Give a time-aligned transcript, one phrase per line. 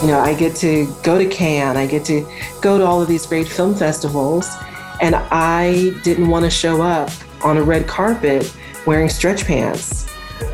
[0.00, 2.24] You know, I get to go to Cannes, I get to
[2.60, 4.48] go to all of these great film festivals,
[5.00, 7.10] and I didn't want to show up
[7.42, 8.54] on a red carpet
[8.86, 10.06] wearing stretch pants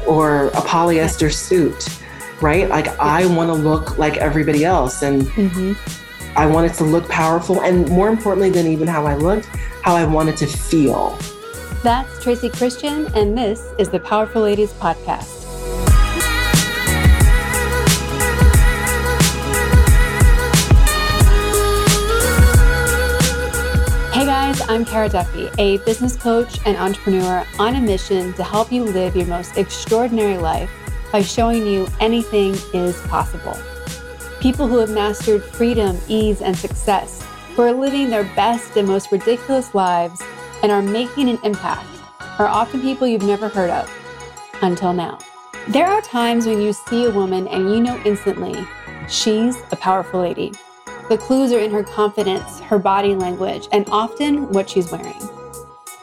[0.06, 1.88] or a polyester suit,
[2.40, 2.68] right?
[2.68, 5.72] Like I want to look like everybody else and mm-hmm.
[6.38, 9.46] I wanted to look powerful and more importantly than even how I looked,
[9.82, 11.18] how I wanted to feel.
[11.82, 15.43] That's Tracy Christian and this is the Powerful Ladies podcast.
[24.62, 29.16] I'm Kara Duffy, a business coach and entrepreneur on a mission to help you live
[29.16, 30.70] your most extraordinary life
[31.10, 33.58] by showing you anything is possible.
[34.40, 39.10] People who have mastered freedom, ease, and success, who are living their best and most
[39.10, 40.22] ridiculous lives
[40.62, 41.86] and are making an impact,
[42.38, 43.90] are often people you've never heard of
[44.62, 45.18] until now.
[45.68, 48.66] There are times when you see a woman and you know instantly
[49.08, 50.52] she's a powerful lady.
[51.10, 55.20] The clues are in her confidence, her body language, and often what she's wearing.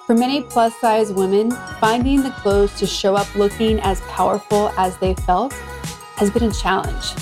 [0.06, 4.98] For many plus size women, finding the clothes to show up looking as powerful as
[4.98, 5.54] they felt
[6.18, 7.16] has been a challenge.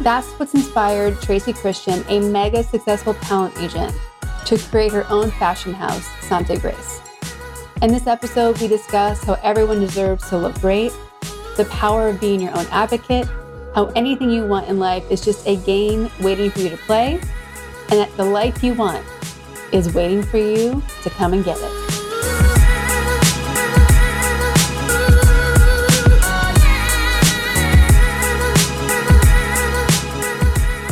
[0.00, 3.94] That's what's inspired Tracy Christian, a mega successful talent agent,
[4.46, 7.00] to create her own fashion house, Sante Grace.
[7.82, 10.92] In this episode, we discuss how everyone deserves to look great,
[11.56, 13.28] the power of being your own advocate,
[13.76, 17.20] how anything you want in life is just a game waiting for you to play,
[17.90, 19.04] and that the life you want
[19.70, 21.70] is waiting for you to come and get it.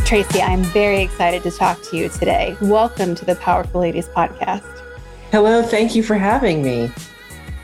[0.04, 2.54] Tracy, I'm very excited to talk to you today.
[2.60, 4.82] Welcome to the Powerful Ladies podcast.
[5.30, 6.92] Hello, thank you for having me.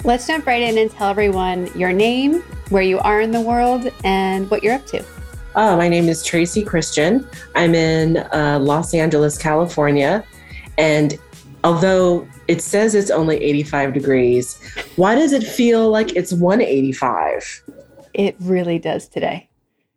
[0.03, 3.93] Let's jump right in and tell everyone your name, where you are in the world,
[4.05, 5.05] and what you're up to.
[5.57, 7.29] Oh, my name is Tracy Christian.
[7.57, 10.25] I'm in uh, Los Angeles, California.
[10.79, 11.19] And
[11.65, 14.59] although it says it's only 85 degrees,
[14.95, 17.63] why does it feel like it's 185?
[18.15, 19.49] It really does today.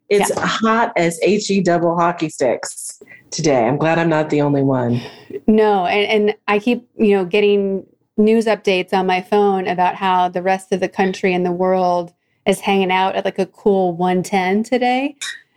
[0.10, 0.46] It's yeah.
[0.46, 3.68] hot as HE double hockey sticks today.
[3.68, 5.02] I'm glad I'm not the only one.
[5.48, 7.86] No, and, and I keep, you know, getting
[8.18, 12.14] news updates on my phone about how the rest of the country and the world
[12.46, 15.16] is hanging out at like a cool 110 today.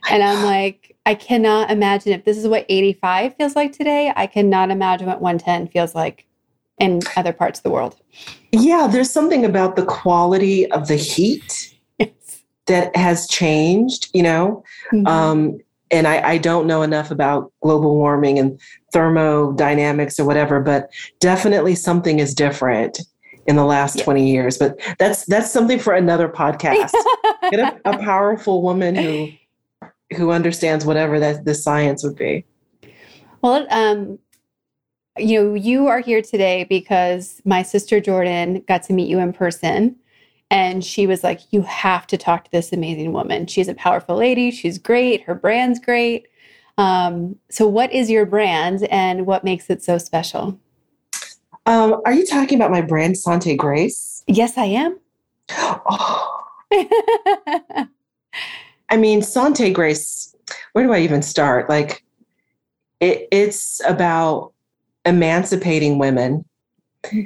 [0.08, 4.26] And I'm like, I cannot imagine if this is what 85 feels like today, I
[4.26, 6.26] cannot imagine what 110 feels like
[6.78, 7.96] in other parts of the world.
[8.52, 12.42] Yeah, there's something about the quality of the heat yes.
[12.66, 14.62] that has changed, you know.
[14.92, 15.06] Mm-hmm.
[15.06, 15.58] Um,
[15.90, 18.60] and I, I, don't know enough about global warming and
[18.92, 23.00] thermodynamics or whatever, but definitely something is different
[23.46, 24.58] in the last 20 years.
[24.58, 26.92] But that's that's something for another podcast.
[27.50, 29.28] Get a, a powerful woman who
[30.16, 32.44] who understands whatever that the science would be.
[33.42, 34.18] Well, um,
[35.18, 39.32] you know, you are here today because my sister Jordan got to meet you in
[39.32, 39.96] person.
[40.50, 43.46] And she was like, You have to talk to this amazing woman.
[43.46, 44.50] She's a powerful lady.
[44.50, 45.22] She's great.
[45.22, 46.28] Her brand's great.
[46.78, 50.60] Um, so, what is your brand and what makes it so special?
[51.66, 54.22] Um, are you talking about my brand, Sante Grace?
[54.26, 54.98] Yes, I am.
[55.50, 56.44] Oh.
[58.88, 60.34] I mean, Sante Grace,
[60.72, 61.68] where do I even start?
[61.68, 62.04] Like,
[63.00, 64.52] it, it's about
[65.04, 66.44] emancipating women.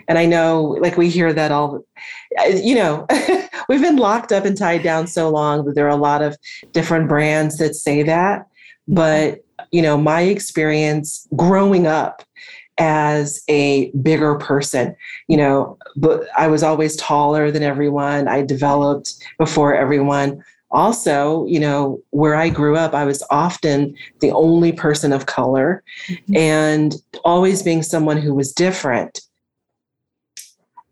[0.08, 1.82] And I know, like, we hear that all,
[2.50, 3.06] you know,
[3.68, 6.36] we've been locked up and tied down so long that there are a lot of
[6.72, 8.46] different brands that say that.
[8.88, 12.22] But, you know, my experience growing up
[12.80, 14.96] as a bigger person,
[15.28, 18.26] you know, but I was always taller than everyone.
[18.26, 24.30] I developed before everyone also, you know, where I grew up, I was often the
[24.30, 26.36] only person of color mm-hmm.
[26.36, 29.20] and always being someone who was different.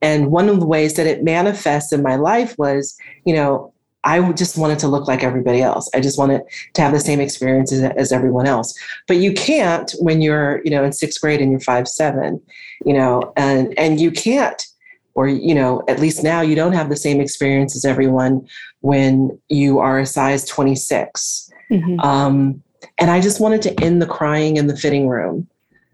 [0.03, 3.73] And one of the ways that it manifests in my life was, you know,
[4.05, 5.91] I just wanted to look like everybody else.
[5.95, 6.43] I just wanted
[6.75, 8.75] to have the same experiences as everyone else.
[9.07, 12.41] But you can't when you're, you know, in sixth grade and you're five seven,
[12.85, 14.65] you know, and and you can't
[15.19, 18.47] or you know at least now you don't have the same experience as everyone
[18.83, 21.99] when you are a size 26 mm-hmm.
[22.01, 22.63] um,
[22.99, 25.49] and i just wanted to end the crying in the fitting room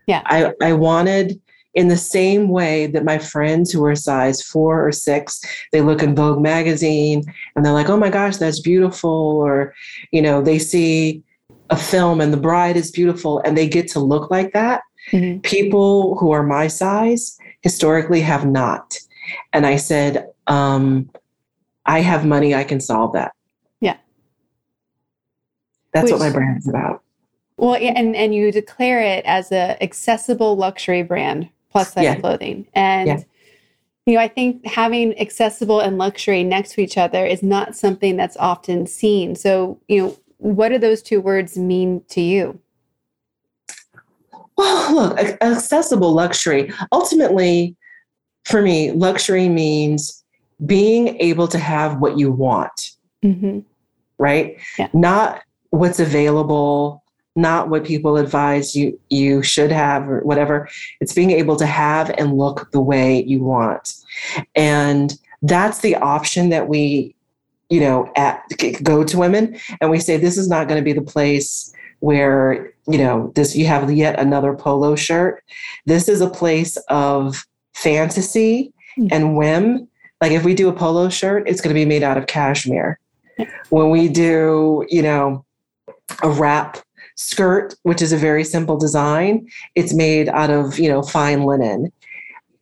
[0.06, 1.40] yeah i, I wanted
[1.74, 5.40] in the same way that my friends who are size four or six
[5.72, 7.22] they look in vogue magazine
[7.54, 9.74] and they're like oh my gosh that's beautiful or
[10.12, 11.22] you know they see
[11.70, 15.40] a film and the bride is beautiful and they get to look like that mm-hmm.
[15.40, 18.98] people who are my size historically have not
[19.52, 21.10] and I said, um,
[21.86, 23.32] I have money, I can solve that.
[23.80, 23.96] Yeah.
[25.92, 27.02] That's Which, what my brand is about.
[27.56, 32.14] Well, and and you declare it as a accessible luxury brand plus size yeah.
[32.20, 33.20] clothing, and yeah.
[34.06, 38.16] you know I think having accessible and luxury next to each other is not something
[38.16, 39.34] that's often seen.
[39.34, 42.60] So you know, what do those two words mean to you?
[44.56, 46.72] Well, look, accessible luxury.
[46.92, 47.76] Ultimately,
[48.44, 50.24] for me, luxury means
[50.64, 52.90] being able to have what you want,
[53.24, 53.60] mm-hmm.
[54.18, 54.56] right?
[54.78, 54.88] Yeah.
[54.92, 57.03] Not what's available,
[57.36, 60.68] not what people advise you you should have or whatever.
[61.00, 63.94] It's being able to have and look the way you want,
[64.54, 67.14] and that's the option that we,
[67.68, 68.42] you know, at,
[68.82, 72.72] go to women and we say this is not going to be the place where
[72.86, 75.42] you know this you have yet another polo shirt.
[75.86, 79.08] This is a place of fantasy mm-hmm.
[79.10, 79.88] and whim.
[80.20, 82.98] Like if we do a polo shirt, it's going to be made out of cashmere.
[83.70, 85.44] When we do, you know,
[86.22, 86.78] a wrap
[87.16, 91.92] skirt, which is a very simple design, it's made out of, you know, fine linen.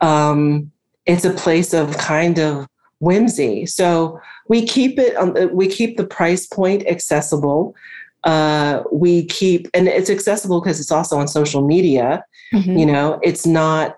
[0.00, 0.70] Um,
[1.06, 2.68] it's a place of kind of
[3.00, 3.66] whimsy.
[3.66, 7.74] So we keep it, um, we keep the price point accessible.
[8.24, 12.24] Uh, we keep, and it's accessible because it's also on social media.
[12.52, 12.76] Mm-hmm.
[12.78, 13.96] You know, it's not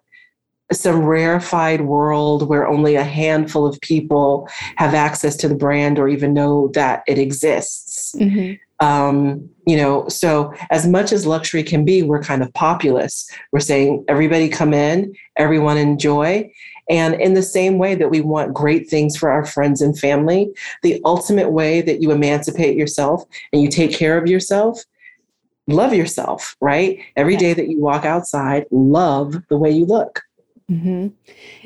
[0.73, 6.09] some rarefied world where only a handful of people have access to the brand or
[6.09, 8.15] even know that it exists.
[8.19, 8.55] Mm-hmm.
[8.81, 13.33] Um, you know, so as much as luxury can be, we're kind of populist.
[13.53, 16.53] We're saying everybody come in, everyone enjoy.
[16.91, 20.51] And in the same way that we want great things for our friends and family,
[20.83, 24.85] the ultimate way that you emancipate yourself and you take care of yourself
[25.67, 26.99] love yourself, right?
[27.17, 30.23] Every day that you walk outside, love the way you look.
[30.71, 31.09] Mm-hmm.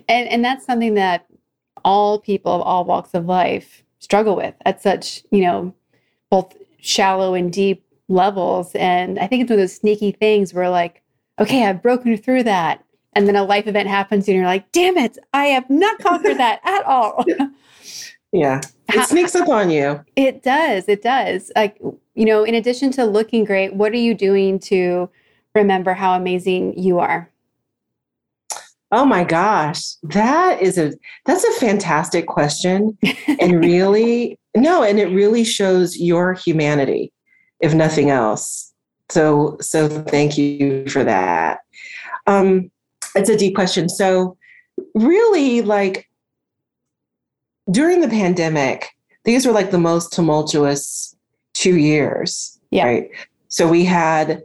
[0.08, 1.26] And and that's something that
[1.84, 5.72] all people of all walks of life struggle with at such you know
[6.30, 8.74] both shallow and deep levels.
[8.74, 11.02] And I think it's one of those sneaky things where like,
[11.38, 12.84] okay, I've broken through that.
[13.14, 16.38] And then a life event happens and you're like, damn it, I have not conquered
[16.38, 17.24] that at all.
[18.32, 18.60] Yeah.
[18.90, 20.02] It sneaks up on you.
[20.16, 20.88] It does.
[20.88, 21.52] It does.
[21.54, 21.78] Like,
[22.14, 25.10] you know, in addition to looking great, what are you doing to
[25.54, 27.30] remember how amazing you are?
[28.90, 30.94] Oh my gosh, that is a
[31.26, 32.96] that's a fantastic question
[33.38, 37.12] and really no and it really shows your humanity
[37.60, 38.72] if nothing else.
[39.10, 41.60] So so thank you for that.
[42.26, 42.70] Um
[43.14, 43.88] it's a deep question.
[43.88, 44.36] So
[44.94, 46.08] really like
[47.70, 48.88] during the pandemic,
[49.24, 51.14] these were like the most tumultuous
[51.54, 52.84] 2 years, yeah.
[52.84, 53.10] right?
[53.48, 54.42] So we had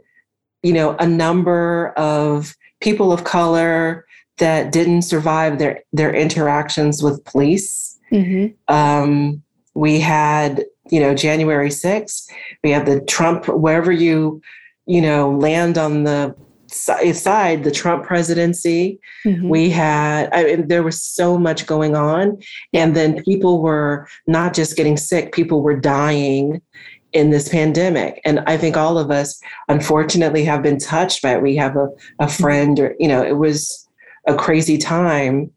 [0.62, 4.06] you know a number of people of color
[4.38, 7.98] that didn't survive their their interactions with police.
[8.10, 8.74] Mm-hmm.
[8.74, 9.42] Um,
[9.74, 12.28] we had, you know, January 6th.
[12.62, 14.40] We had the Trump, wherever you,
[14.86, 16.34] you know, land on the
[16.68, 18.98] side, the Trump presidency.
[19.24, 19.48] Mm-hmm.
[19.48, 22.38] We had, I mean, there was so much going on.
[22.72, 26.60] And then people were not just getting sick, people were dying
[27.12, 28.20] in this pandemic.
[28.24, 31.42] And I think all of us, unfortunately, have been touched by it.
[31.42, 32.42] We have a, a mm-hmm.
[32.42, 33.84] friend, or, you know, it was,
[34.26, 35.50] a crazy time.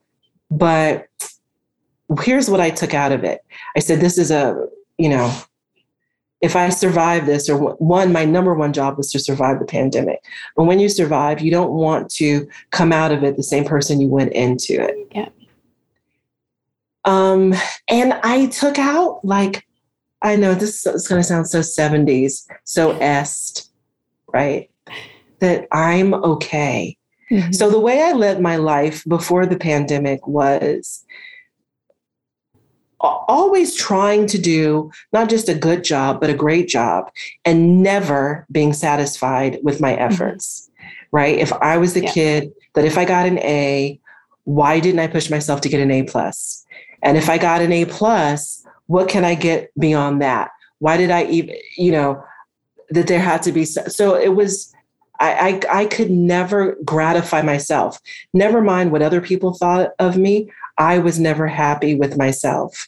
[0.49, 1.07] But
[2.21, 3.41] here's what I took out of it.
[3.75, 4.67] I said, this is a,
[4.97, 5.33] you know,
[6.41, 10.23] if I survive this, or one, my number one job was to survive the pandemic.
[10.55, 13.99] But when you survive, you don't want to come out of it the same person
[13.99, 14.95] you went into it.
[15.11, 15.29] Yeah.
[17.05, 17.55] Um,
[17.87, 19.65] and I took out like,
[20.21, 23.69] I know this is going to sound so 70s, so est,
[24.31, 24.69] right?
[25.39, 26.97] That I'm okay.
[27.31, 27.51] Mm-hmm.
[27.51, 31.03] So the way I led my life before the pandemic was
[32.99, 37.11] always trying to do not just a good job, but a great job
[37.45, 40.13] and never being satisfied with my mm-hmm.
[40.13, 40.63] efforts.
[40.63, 40.87] Mm-hmm.
[41.11, 41.37] Right.
[41.37, 42.11] If I was the yeah.
[42.11, 43.99] kid that if I got an A,
[44.43, 46.65] why didn't I push myself to get an A plus?
[47.01, 50.51] And if I got an A plus, what can I get beyond that?
[50.79, 52.23] Why did I even, you know,
[52.89, 54.73] that there had to be so, so it was
[55.19, 57.99] I, I, I could never gratify myself.
[58.33, 60.51] Never mind what other people thought of me.
[60.77, 62.87] I was never happy with myself.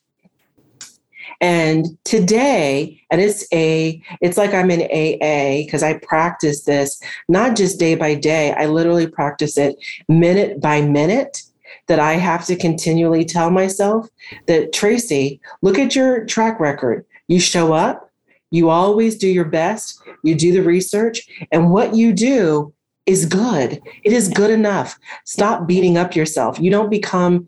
[1.42, 7.56] And today, and it's a, it's like I'm in AA because I practice this not
[7.56, 8.54] just day by day.
[8.54, 9.76] I literally practice it
[10.08, 11.44] minute by minute.
[11.88, 14.08] That I have to continually tell myself
[14.46, 17.04] that Tracy, look at your track record.
[17.28, 18.12] You show up,
[18.52, 22.74] you always do your best, you do the research, and what you do
[23.06, 23.82] is good.
[24.04, 25.00] It is good enough.
[25.26, 26.60] Stop beating up yourself.
[26.60, 27.48] You don't become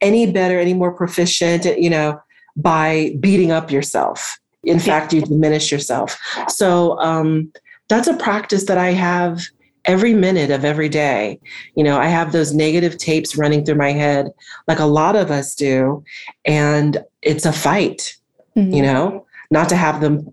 [0.00, 2.20] any better, any more proficient, you know,
[2.56, 4.38] by beating up yourself.
[4.64, 6.18] In fact, you diminish yourself.
[6.48, 7.52] So, um,
[7.88, 9.42] that's a practice that I have
[9.84, 11.40] every minute of every day.
[11.74, 14.30] You know, I have those negative tapes running through my head,
[14.68, 16.04] like a lot of us do.
[16.44, 18.16] And it's a fight,
[18.56, 18.72] mm-hmm.
[18.72, 20.32] you know, not to have them.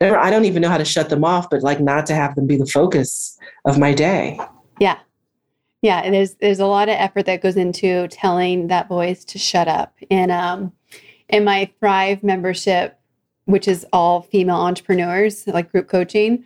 [0.00, 2.46] I don't even know how to shut them off, but like not to have them
[2.46, 4.38] be the focus of my day.
[4.78, 4.98] Yeah.
[5.84, 6.10] Yeah.
[6.10, 9.94] There's there's a lot of effort that goes into telling that voice to shut up.
[10.10, 10.72] And um
[11.28, 12.98] in my Thrive membership,
[13.44, 16.44] which is all female entrepreneurs, like group coaching,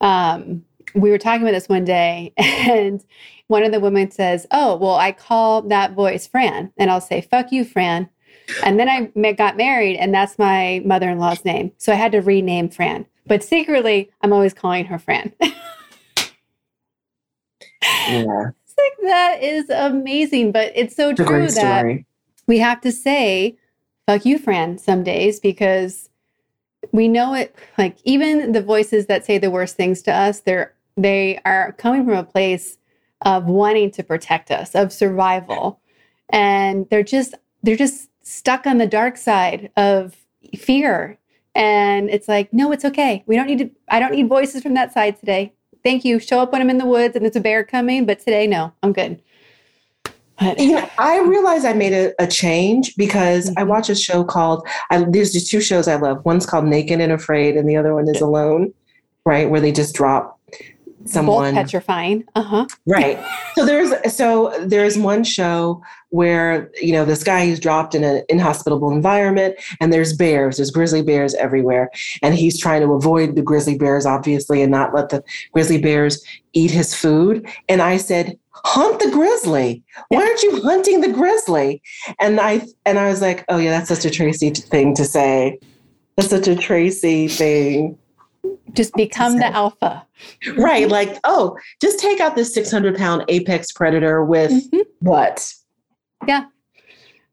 [0.00, 3.04] um, we were talking about this one day, and
[3.48, 6.72] one of the women says, Oh, well, I call that voice Fran.
[6.76, 8.08] And I'll say, Fuck you, Fran.
[8.64, 11.72] And then I got married, and that's my mother in law's name.
[11.78, 13.06] So I had to rename Fran.
[13.26, 15.32] But secretly, I'm always calling her Fran.
[18.08, 18.50] yeah.
[18.78, 20.52] Like, that is amazing.
[20.52, 22.04] But it's so it's true that
[22.46, 23.58] we have to say,
[24.06, 26.08] Fuck you, Fran, some days because
[26.92, 27.54] we know it.
[27.76, 32.04] Like, even the voices that say the worst things to us, they're they are coming
[32.04, 32.78] from a place
[33.22, 35.80] of wanting to protect us, of survival.
[36.30, 40.16] And they're just they're just stuck on the dark side of
[40.56, 41.18] fear.
[41.54, 43.24] And it's like, no, it's okay.
[43.26, 45.52] We don't need to I don't need voices from that side today.
[45.88, 46.18] Thank you.
[46.18, 48.74] Show up when I'm in the woods and there's a bear coming, but today no,
[48.82, 49.22] I'm good.
[50.38, 53.58] But you know, I realized I made a, a change because mm-hmm.
[53.58, 56.22] I watch a show called I, there's just two shows I love.
[56.26, 58.74] One's called Naked and Afraid, and the other one is Alone,
[59.24, 59.48] right?
[59.48, 60.38] Where they just drop
[61.06, 67.22] someone both petrifying uh-huh right so there's so there's one show where you know this
[67.22, 71.90] guy is dropped in an inhospitable environment and there's bears there's grizzly bears everywhere
[72.22, 75.22] and he's trying to avoid the grizzly bears obviously and not let the
[75.52, 76.24] grizzly bears
[76.54, 81.82] eat his food and i said hunt the grizzly why aren't you hunting the grizzly
[82.18, 85.58] and i and i was like oh yeah that's such a tracy thing to say
[86.16, 87.98] that's such a tracy thing
[88.74, 90.06] just become the alpha.
[90.56, 90.88] Right.
[90.88, 94.80] Like, oh, just take out this 600 pound apex predator with mm-hmm.
[95.00, 95.52] what?
[96.26, 96.46] Yeah.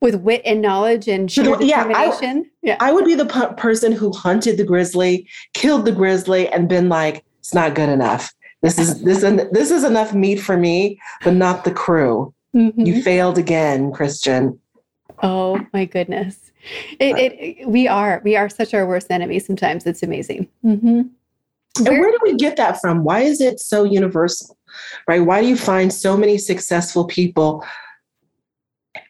[0.01, 2.45] With wit and knowledge and sheer yeah, determination.
[2.45, 2.77] I, yeah.
[2.79, 6.89] I would be the p- person who hunted the grizzly, killed the grizzly, and been
[6.89, 8.33] like, it's not good enough.
[8.61, 12.33] This is this and this is enough meat for me, but not the crew.
[12.55, 12.81] Mm-hmm.
[12.81, 14.59] You failed again, Christian.
[15.21, 16.51] Oh my goodness.
[16.99, 19.85] It, it, we are we are such our worst enemy sometimes.
[19.85, 20.47] It's amazing.
[20.63, 21.01] Mm-hmm.
[21.77, 23.03] And where do we get that from?
[23.03, 24.57] Why is it so universal?
[25.07, 25.19] Right?
[25.19, 27.63] Why do you find so many successful people?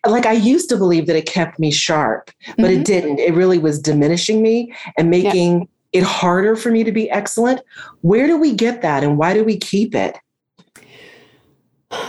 [0.07, 2.65] Like I used to believe that it kept me sharp, but mm-hmm.
[2.65, 3.19] it didn't.
[3.19, 6.01] It really was diminishing me and making yeah.
[6.01, 7.61] it harder for me to be excellent.
[8.01, 10.17] Where do we get that and why do we keep it?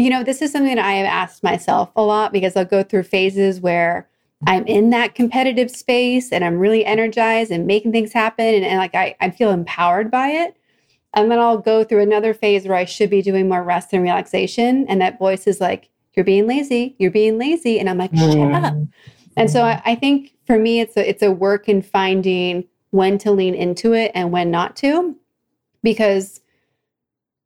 [0.00, 2.84] You know, this is something that I have asked myself a lot because I'll go
[2.84, 4.08] through phases where
[4.46, 8.78] I'm in that competitive space and I'm really energized and making things happen and, and
[8.78, 10.56] like I, I feel empowered by it.
[11.14, 14.02] And then I'll go through another phase where I should be doing more rest and
[14.02, 14.86] relaxation.
[14.88, 17.78] And that voice is like, you're being lazy, you're being lazy.
[17.78, 18.64] And I'm like, shut mm.
[18.64, 18.74] up.
[19.36, 23.18] And so I, I think for me, it's a, it's a work in finding when
[23.18, 25.14] to lean into it and when not to.
[25.84, 26.40] Because,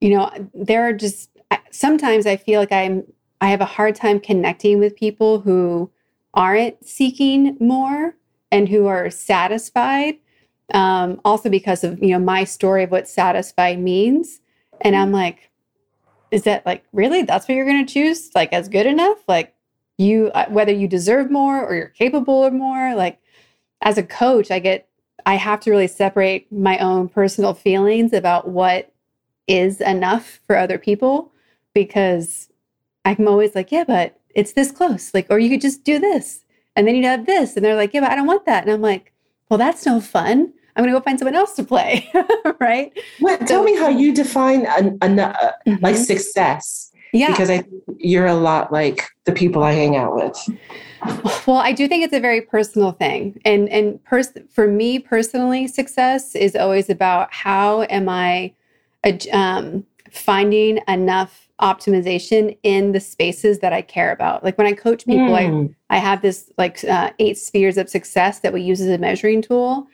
[0.01, 1.29] you know, there are just
[1.71, 3.05] sometimes I feel like I'm,
[3.43, 5.91] I have a hard time connecting with people who
[6.33, 8.17] aren't seeking more
[8.51, 10.15] and who are satisfied.
[10.73, 14.41] Um, also because of you know my story of what satisfied means,
[14.81, 15.51] and I'm like,
[16.33, 19.19] is that like really that's what you're going to choose like as good enough?
[19.29, 19.55] Like
[19.99, 22.97] you uh, whether you deserve more or you're capable of more.
[22.97, 23.21] Like
[23.83, 24.89] as a coach, I get
[25.25, 28.93] I have to really separate my own personal feelings about what
[29.47, 31.33] is enough for other people
[31.75, 32.49] because
[33.05, 35.13] I'm always like, yeah, but it's this close.
[35.13, 37.57] Like, or you could just do this and then you'd have this.
[37.57, 38.65] And they're like, yeah, but I don't want that.
[38.65, 39.13] And I'm like,
[39.49, 40.55] well, that's no fun.
[40.75, 42.11] I'm going to go find someone else to play.
[42.61, 42.93] right.
[43.21, 45.77] Well, so, tell me how you define a, a, a mm-hmm.
[45.85, 46.91] like success.
[47.13, 47.31] Yeah.
[47.31, 47.65] Because I
[47.99, 50.37] you're a lot like the people I hang out with.
[51.47, 53.39] Well, I do think it's a very personal thing.
[53.45, 58.55] And and pers- for me personally, success is always about how am I
[59.33, 64.43] um, finding enough optimization in the spaces that I care about.
[64.43, 65.75] Like when I coach people, mm.
[65.91, 68.99] I, I have this like uh, eight spheres of success that we use as a
[68.99, 69.87] measuring tool.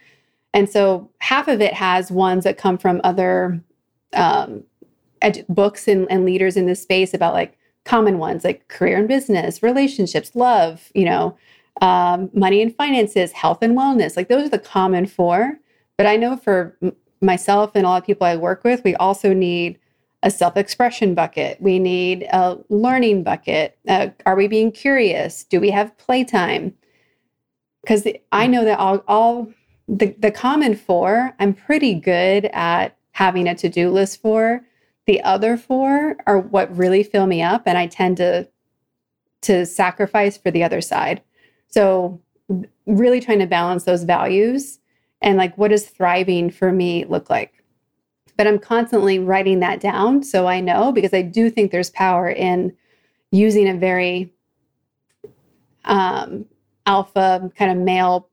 [0.55, 3.63] And so half of it has ones that come from other
[4.15, 4.65] um,
[5.49, 9.63] books and, and leaders in this space about like common ones like career and business,
[9.63, 11.37] relationships, love, you know,
[11.81, 14.17] um, money and finances, health and wellness.
[14.17, 15.59] Like those are the common four.
[15.97, 18.95] But I know for m- myself and a lot of people I work with, we
[18.97, 19.79] also need
[20.23, 21.61] a self expression bucket.
[21.61, 23.79] We need a learning bucket.
[23.87, 25.45] Uh, are we being curious?
[25.45, 26.75] Do we have playtime?
[27.83, 29.49] Because I know that all, all
[29.89, 34.61] the, the common four, I'm pretty good at having a to-do list for.
[35.07, 38.49] The other four are what really fill me up and I tend to
[39.41, 41.23] to sacrifice for the other side.
[41.69, 42.21] So
[42.87, 44.81] really trying to balance those values
[45.23, 47.63] and like what does thriving for me look like?
[48.37, 52.29] But I'm constantly writing that down so I know because I do think there's power
[52.29, 52.77] in
[53.31, 54.33] using a very
[55.85, 56.45] um,
[56.87, 58.29] alpha kind of male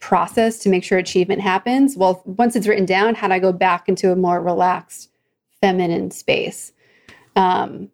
[0.00, 1.96] process to make sure achievement happens.
[1.96, 5.10] Well, once it's written down, how do I go back into a more relaxed,
[5.60, 6.72] feminine space?
[7.36, 7.90] Um,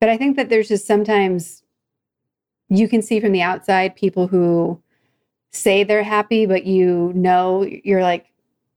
[0.00, 1.62] but I think that there's just sometimes
[2.68, 4.80] you can see from the outside people who
[5.52, 8.26] say they're happy, but you know you're like,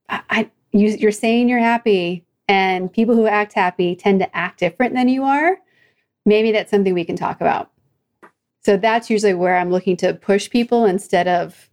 [0.09, 4.59] I, I you, you're saying you're happy, and people who act happy tend to act
[4.59, 5.57] different than you are.
[6.25, 7.69] Maybe that's something we can talk about.
[8.65, 11.69] So that's usually where I'm looking to push people instead of,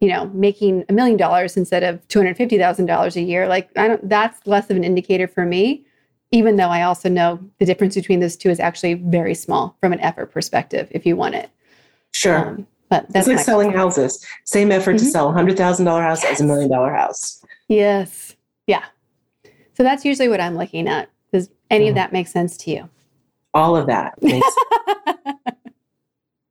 [0.00, 3.48] you know, making a million dollars instead of two hundred fifty thousand dollars a year.
[3.48, 4.08] Like I don't.
[4.08, 5.84] That's less of an indicator for me
[6.30, 9.92] even though I also know the difference between those two is actually very small from
[9.92, 11.50] an effort perspective if you want it.
[12.12, 12.48] Sure.
[12.48, 14.24] Um, but that's it's like selling houses.
[14.44, 15.06] Same effort mm-hmm.
[15.06, 16.34] to sell a hundred thousand dollar house yes.
[16.34, 17.44] as a million dollar house.
[17.68, 18.36] Yes.
[18.66, 18.84] Yeah.
[19.74, 21.10] So that's usually what I'm looking at.
[21.32, 21.90] Does any mm.
[21.90, 22.88] of that make sense to you?
[23.54, 24.46] All of that makes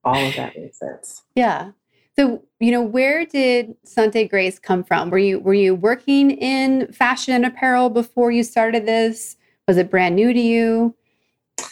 [0.03, 1.23] all of that makes sense.
[1.35, 1.71] Yeah.
[2.19, 5.11] So, you know, where did Sante Grace come from?
[5.11, 9.37] Were you were you working in fashion and apparel before you started this?
[9.67, 10.95] Was it brand new to you?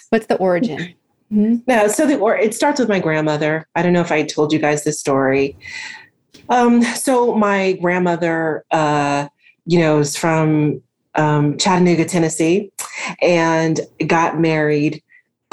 [0.10, 0.94] What's the origin?
[1.34, 1.56] Mm-hmm.
[1.66, 3.68] No, so the or it starts with my grandmother.
[3.76, 5.58] I don't know if I told you guys this story.
[6.50, 9.28] Um, so my grandmother, uh,
[9.66, 10.84] you know, is from
[11.16, 12.72] um, Chattanooga, Tennessee,
[13.24, 15.02] and got married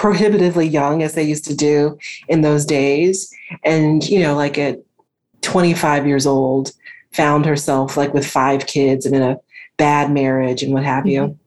[0.03, 1.97] prohibitively young, as they used to do
[2.29, 3.33] in those days.
[3.65, 4.81] And you know, like at
[5.43, 6.73] 25 years old,
[7.13, 9.39] found herself like with five kids and in a
[9.77, 11.31] bad marriage and what have mm-hmm.
[11.31, 11.39] you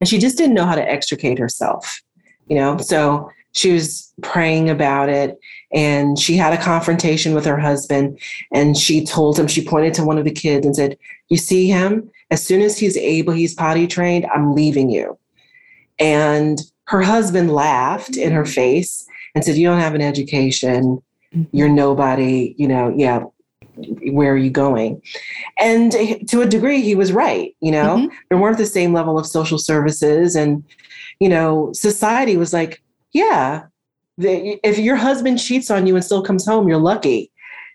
[0.00, 2.02] and she just didn't know how to extricate herself
[2.48, 5.38] you know so she was praying about it
[5.72, 8.18] and she had a confrontation with her husband
[8.52, 10.96] and she told him she pointed to one of the kids and said
[11.28, 15.18] you see him as soon as he's able he's potty trained i'm leaving you
[15.98, 21.02] and her husband laughed in her face and said you don't have an education
[21.52, 23.22] you're nobody you know yeah
[24.10, 25.02] where are you going?
[25.58, 25.92] And
[26.28, 27.54] to a degree, he was right.
[27.60, 28.14] You know, mm-hmm.
[28.28, 30.34] there weren't the same level of social services.
[30.34, 30.64] And,
[31.20, 33.66] you know, society was like, yeah,
[34.18, 37.30] the, if your husband cheats on you and still comes home, you're lucky.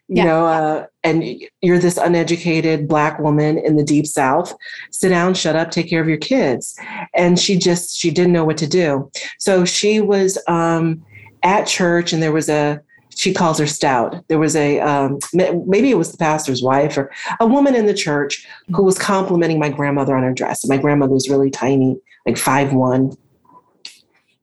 [0.07, 0.25] You yeah.
[0.25, 1.23] know, uh, and
[1.61, 4.53] you're this uneducated black woman in the deep south.
[4.91, 6.77] Sit down, shut up, take care of your kids.
[7.15, 9.09] And she just she didn't know what to do.
[9.39, 11.03] So she was um,
[11.43, 12.81] at church, and there was a
[13.15, 14.23] she calls her stout.
[14.27, 17.93] There was a um, maybe it was the pastor's wife or a woman in the
[17.93, 20.67] church who was complimenting my grandmother on her dress.
[20.67, 23.15] My grandmother was really tiny, like five one,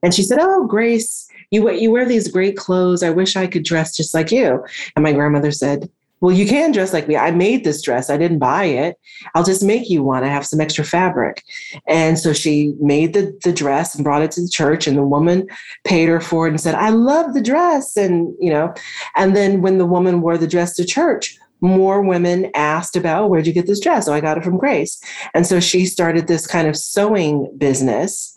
[0.03, 3.01] and she said, "Oh, Grace, you you wear these great clothes.
[3.01, 4.63] I wish I could dress just like you."
[4.95, 5.89] And my grandmother said,
[6.21, 7.15] well, you can dress like me.
[7.15, 8.09] I made this dress.
[8.09, 8.97] I didn't buy it.
[9.35, 10.23] I'll just make you one.
[10.23, 11.43] I have some extra fabric.
[11.87, 14.87] And so she made the, the dress and brought it to the church.
[14.87, 15.47] And the woman
[15.85, 17.95] paid her for it and said, I love the dress.
[17.95, 18.73] And, you know,
[19.15, 23.45] and then when the woman wore the dress to church, more women asked about where'd
[23.45, 24.07] you get this dress?
[24.07, 25.01] Oh, I got it from Grace.
[25.33, 28.33] And so she started this kind of sewing business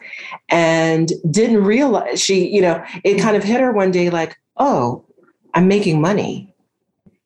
[0.48, 5.04] and didn't realize she, you know, it kind of hit her one day like, oh,
[5.54, 6.51] I'm making money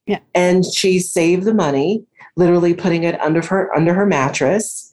[0.07, 0.21] yeah.
[0.35, 2.05] And she saved the money,
[2.37, 4.92] literally putting it under her under her mattress.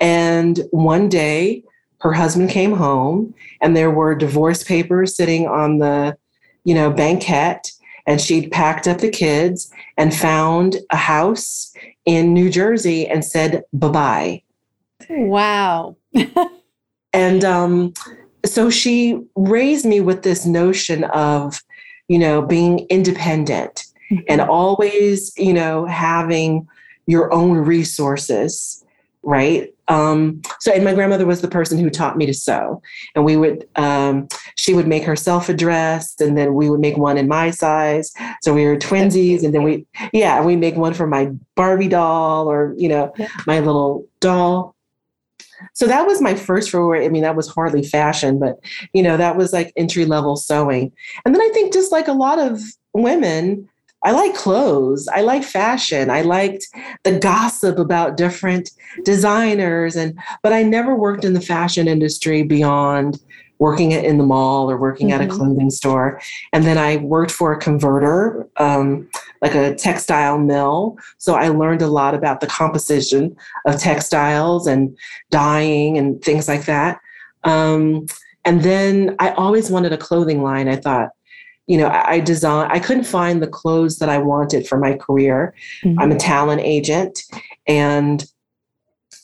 [0.00, 1.64] And one day
[2.00, 6.16] her husband came home and there were divorce papers sitting on the,
[6.64, 7.70] you know, banquette
[8.06, 11.72] and she'd packed up the kids and found a house
[12.04, 14.42] in New Jersey and said bye-bye.
[15.10, 15.96] Wow.
[17.12, 17.92] and um
[18.46, 21.60] so she raised me with this notion of,
[22.06, 24.24] you know, being independent mm-hmm.
[24.28, 26.66] and always, you know, having
[27.06, 28.84] your own resources,
[29.22, 29.72] right?
[29.88, 32.82] Um, so, and my grandmother was the person who taught me to sew.
[33.14, 36.98] And we would, um, she would make herself a dress, and then we would make
[36.98, 38.12] one in my size.
[38.42, 42.50] So we were twinsies, and then we, yeah, we make one for my Barbie doll
[42.50, 43.28] or, you know, yeah.
[43.46, 44.74] my little doll.
[45.72, 47.04] So that was my first foray.
[47.04, 48.58] I mean, that was hardly fashion, but
[48.92, 50.92] you know, that was like entry level sewing.
[51.24, 52.60] And then I think just like a lot of
[52.94, 53.68] women,
[54.08, 55.06] I like clothes.
[55.08, 56.08] I like fashion.
[56.08, 56.66] I liked
[57.04, 58.70] the gossip about different
[59.04, 63.20] designers and but I never worked in the fashion industry beyond
[63.58, 65.20] working in the mall or working mm-hmm.
[65.20, 65.36] at a mm-hmm.
[65.36, 66.22] clothing store.
[66.54, 69.10] And then I worked for a converter, um,
[69.42, 70.96] like a textile mill.
[71.18, 74.96] So I learned a lot about the composition of textiles and
[75.28, 76.98] dyeing and things like that.
[77.44, 78.06] Um,
[78.46, 80.66] and then I always wanted a clothing line.
[80.66, 81.10] I thought,
[81.68, 82.68] you know, I, I design.
[82.70, 85.54] I couldn't find the clothes that I wanted for my career.
[85.84, 86.00] Mm-hmm.
[86.00, 87.22] I'm a talent agent,
[87.66, 88.24] and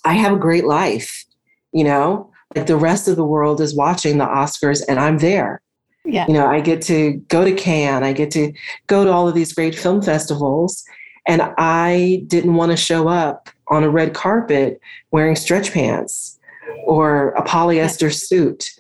[0.05, 1.25] I have a great life.
[1.73, 5.61] You know, like the rest of the world is watching the Oscars, and I'm there.
[6.05, 6.27] Yeah.
[6.29, 8.53] You know, I get to go to Cannes, I get to
[8.87, 10.85] go to all of these great film festivals.
[11.27, 14.79] And I didn't want to show up on a red carpet
[15.11, 16.39] wearing stretch pants
[16.85, 18.11] or a polyester yeah.
[18.11, 18.71] suit,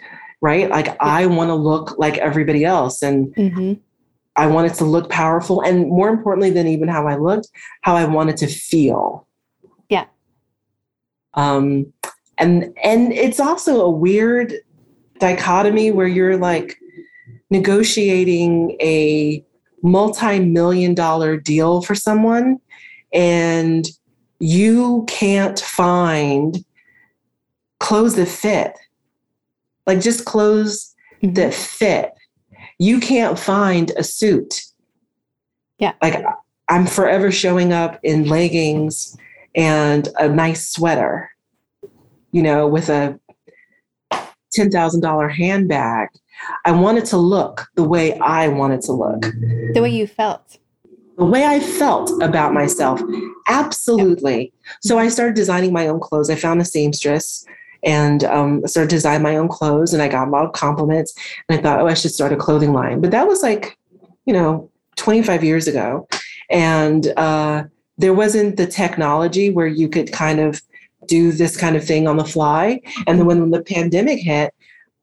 [0.44, 0.68] right?
[0.68, 0.94] Like.
[1.00, 3.02] I want to look like everybody else.
[3.02, 3.72] And mm-hmm.
[4.36, 5.62] I wanted to look powerful.
[5.62, 7.48] And more importantly than even how I looked,
[7.80, 9.26] how I wanted to feel.
[9.88, 10.04] Yeah.
[11.32, 11.92] Um,
[12.36, 14.52] and and it's also a weird
[15.18, 16.76] dichotomy where you're like
[17.50, 19.42] negotiating a
[19.82, 22.58] multi-million dollar deal for someone
[23.12, 23.88] and
[24.40, 26.64] you can't find
[27.78, 28.76] clothes that fit
[29.86, 31.34] like just clothes mm-hmm.
[31.34, 32.12] that fit
[32.78, 34.62] you can't find a suit
[35.78, 36.24] yeah like
[36.68, 39.16] i'm forever showing up in leggings
[39.54, 41.30] and a nice sweater
[42.32, 43.18] you know with a
[44.56, 46.08] $10,000 handbag
[46.64, 49.22] I wanted to look the way I wanted to look.
[49.74, 50.58] The way you felt.
[51.16, 53.00] The way I felt about myself.
[53.48, 54.52] Absolutely.
[54.82, 56.30] So I started designing my own clothes.
[56.30, 57.46] I found a seamstress
[57.84, 61.14] and um, started design my own clothes and I got a lot of compliments.
[61.48, 63.00] And I thought, oh, I should start a clothing line.
[63.00, 63.78] But that was like,
[64.24, 66.08] you know, 25 years ago.
[66.50, 67.64] And uh,
[67.98, 70.62] there wasn't the technology where you could kind of
[71.06, 72.80] do this kind of thing on the fly.
[73.06, 74.54] And then when the pandemic hit,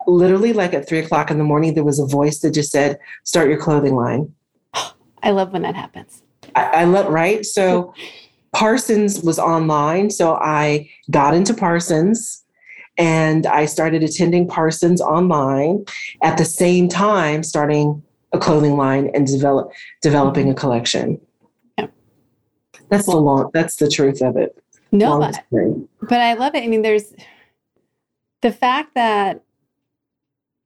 [0.08, 3.00] literally like at three o'clock in the morning, there was a voice that just said,
[3.24, 4.34] start your clothing line.
[5.24, 6.24] I love when that happens.
[6.56, 7.46] I, I love, right?
[7.46, 7.94] So
[8.54, 10.10] Parsons was online.
[10.10, 12.44] So I got into Parsons
[12.97, 15.86] and I started attending Parsons online
[16.23, 18.01] at the same time, starting
[18.34, 21.19] a clothing line and develop developing a collection.
[21.77, 21.88] Yeah.
[22.89, 24.58] That's the long that's the truth of it.
[24.93, 25.43] No, but,
[26.01, 26.63] but I love it.
[26.63, 27.13] I mean, there's
[28.41, 29.41] the fact that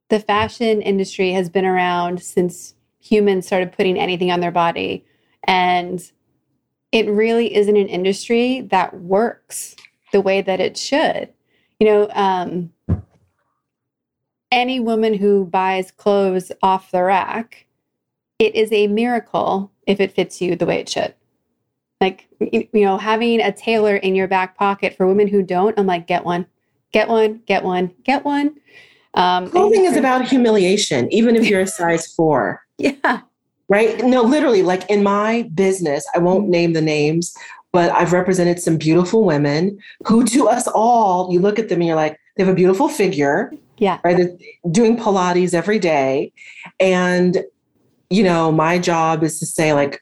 [0.10, 5.06] the fashion industry has been around since humans started putting anything on their body.
[5.44, 6.02] And
[6.92, 9.76] it really isn't an industry that works
[10.12, 11.30] the way that it should.
[11.80, 12.72] You know, um,
[14.52, 17.66] any woman who buys clothes off the rack,
[18.40, 21.14] it is a miracle if it fits you the way it should.
[22.02, 25.88] Like, you know, having a tailor in your back pocket for women who don't, I'm
[25.88, 26.46] like, get one,
[26.92, 28.56] get one, get one, get one.
[29.14, 32.62] Um, Clothing is about humiliation, even if you're a size four.
[32.78, 33.22] Yeah.
[33.70, 34.04] Right?
[34.04, 37.36] No, literally, like in my business, I won't name the names,
[37.76, 41.88] but I've represented some beautiful women who, to us all, you look at them and
[41.88, 43.52] you're like, they have a beautiful figure.
[43.80, 44.00] Yeah.
[44.02, 44.16] Right.
[44.16, 44.38] They're
[44.72, 46.32] doing Pilates every day.
[46.80, 47.44] And,
[48.10, 50.02] you know, my job is to say, like,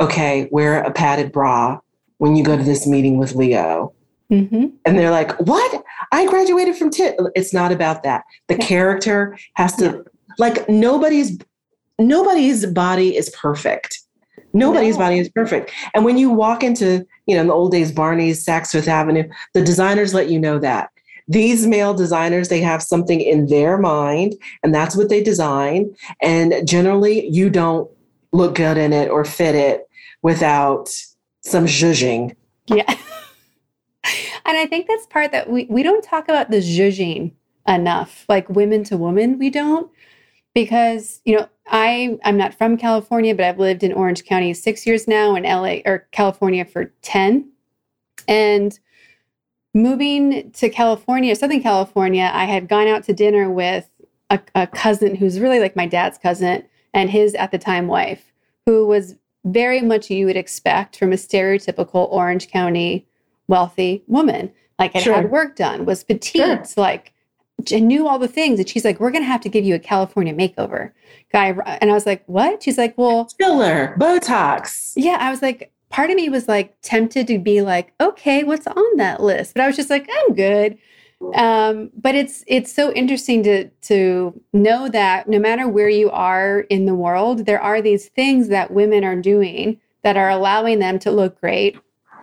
[0.00, 1.78] okay, wear a padded bra
[2.16, 3.92] when you go to this meeting with Leo.
[4.32, 4.68] Mm-hmm.
[4.86, 5.84] And they're like, what?
[6.12, 7.20] I graduated from TIT.
[7.34, 8.24] It's not about that.
[8.46, 10.34] The character has to, yeah.
[10.38, 11.38] like, nobody's
[11.98, 14.00] nobody's body is perfect.
[14.52, 15.04] Nobody's no.
[15.04, 15.70] body is perfect.
[15.94, 19.28] And when you walk into, you know, in the old days, Barney's, Saks Fifth Avenue,
[19.54, 20.90] the designers let you know that.
[21.28, 25.94] These male designers, they have something in their mind, and that's what they design.
[26.22, 27.90] And generally, you don't
[28.32, 29.88] look good in it or fit it
[30.22, 30.88] without
[31.40, 32.34] some zhuzhing.
[32.66, 32.96] Yeah.
[34.46, 37.32] And I think that's part that we, we don't talk about the zhuzhing
[37.66, 39.90] enough, like women to women, we don't.
[40.56, 44.86] Because, you know, I I'm not from California, but I've lived in Orange County six
[44.86, 47.46] years now in LA or California for 10.
[48.26, 48.78] And
[49.74, 53.90] moving to California, Southern California, I had gone out to dinner with
[54.30, 56.64] a, a cousin who's really like my dad's cousin
[56.94, 58.32] and his at the time wife,
[58.64, 59.14] who was
[59.44, 63.06] very much you would expect from a stereotypical Orange County
[63.46, 65.16] wealthy woman, like had sure.
[65.16, 66.82] had work done, was petite, sure.
[66.82, 67.12] like
[67.72, 68.58] knew all the things.
[68.58, 70.92] And she's like, "We're gonna have to give you a California makeover,
[71.32, 75.72] guy." And I was like, "What?" She's like, "Well, filler, Botox." Yeah, I was like,
[75.88, 79.62] part of me was like tempted to be like, "Okay, what's on that list?" But
[79.62, 80.78] I was just like, "I'm good."
[81.34, 86.60] Um, but it's it's so interesting to to know that no matter where you are
[86.68, 90.98] in the world, there are these things that women are doing that are allowing them
[91.00, 91.76] to look great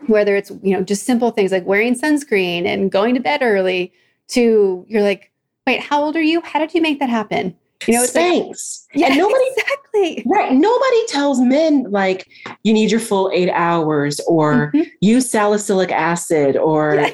[0.08, 3.92] whether it's you know just simple things like wearing sunscreen and going to bed early
[4.34, 5.32] to you're like
[5.66, 7.56] wait how old are you how did you make that happen
[7.88, 8.88] You know, thanks.
[8.94, 10.54] Like, yeah, and nobody exactly right.
[10.54, 12.28] Nobody tells men like
[12.64, 14.84] you need your full eight hours or mm-hmm.
[15.02, 17.10] use salicylic acid or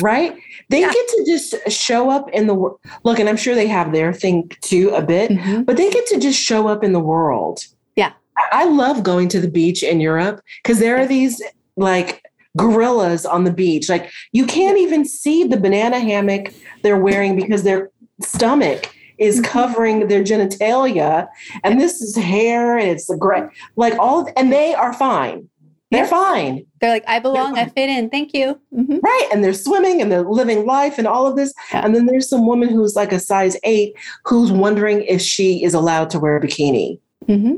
[0.00, 0.36] right.
[0.70, 0.92] They yeah.
[0.92, 2.80] get to just show up in the world.
[3.04, 5.62] Look, and I'm sure they have their thing too a bit, mm-hmm.
[5.62, 7.60] but they get to just show up in the world.
[7.96, 8.12] Yeah.
[8.50, 11.42] I love going to the beach in Europe because there are these
[11.76, 12.22] like
[12.56, 13.88] gorillas on the beach.
[13.88, 17.90] Like you can't even see the banana hammock they're wearing because their
[18.22, 19.44] stomach is mm-hmm.
[19.44, 21.28] covering their genitalia
[21.62, 23.44] and this is hair and it's the great
[23.76, 25.48] like all and they are fine
[25.90, 28.98] they're fine they're like i belong i fit in thank you mm-hmm.
[29.02, 31.84] right and they're swimming and they're living life and all of this yeah.
[31.84, 35.74] and then there's some woman who's like a size eight who's wondering if she is
[35.74, 37.54] allowed to wear a bikini mm-hmm.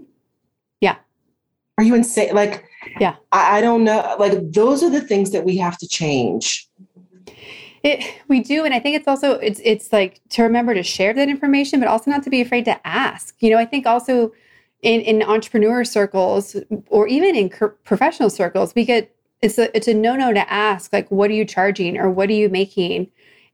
[0.80, 0.96] yeah
[1.78, 2.64] are you insane like
[3.00, 6.68] yeah I, I don't know like those are the things that we have to change
[7.86, 11.14] it, we do, and I think it's also it's it's like to remember to share
[11.14, 13.36] that information, but also not to be afraid to ask.
[13.38, 14.32] You know, I think also
[14.82, 16.56] in in entrepreneur circles
[16.88, 17.48] or even in
[17.84, 21.34] professional circles, we get it's a it's a no no to ask like, what are
[21.34, 23.08] you charging or what are you making?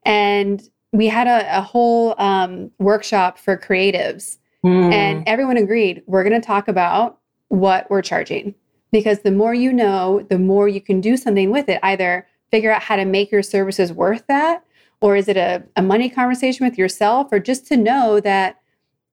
[0.04, 4.92] And we had a, a whole um, workshop for creatives, mm.
[4.92, 7.18] and everyone agreed we're going to talk about
[7.48, 8.54] what we're charging
[8.92, 11.80] because the more you know, the more you can do something with it.
[11.82, 14.62] Either figure out how to make your services worth that?
[15.00, 17.32] Or is it a, a money conversation with yourself?
[17.32, 18.60] Or just to know that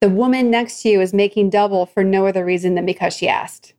[0.02, 3.28] the woman next to you is making double for no other reason than because she
[3.28, 3.74] asked.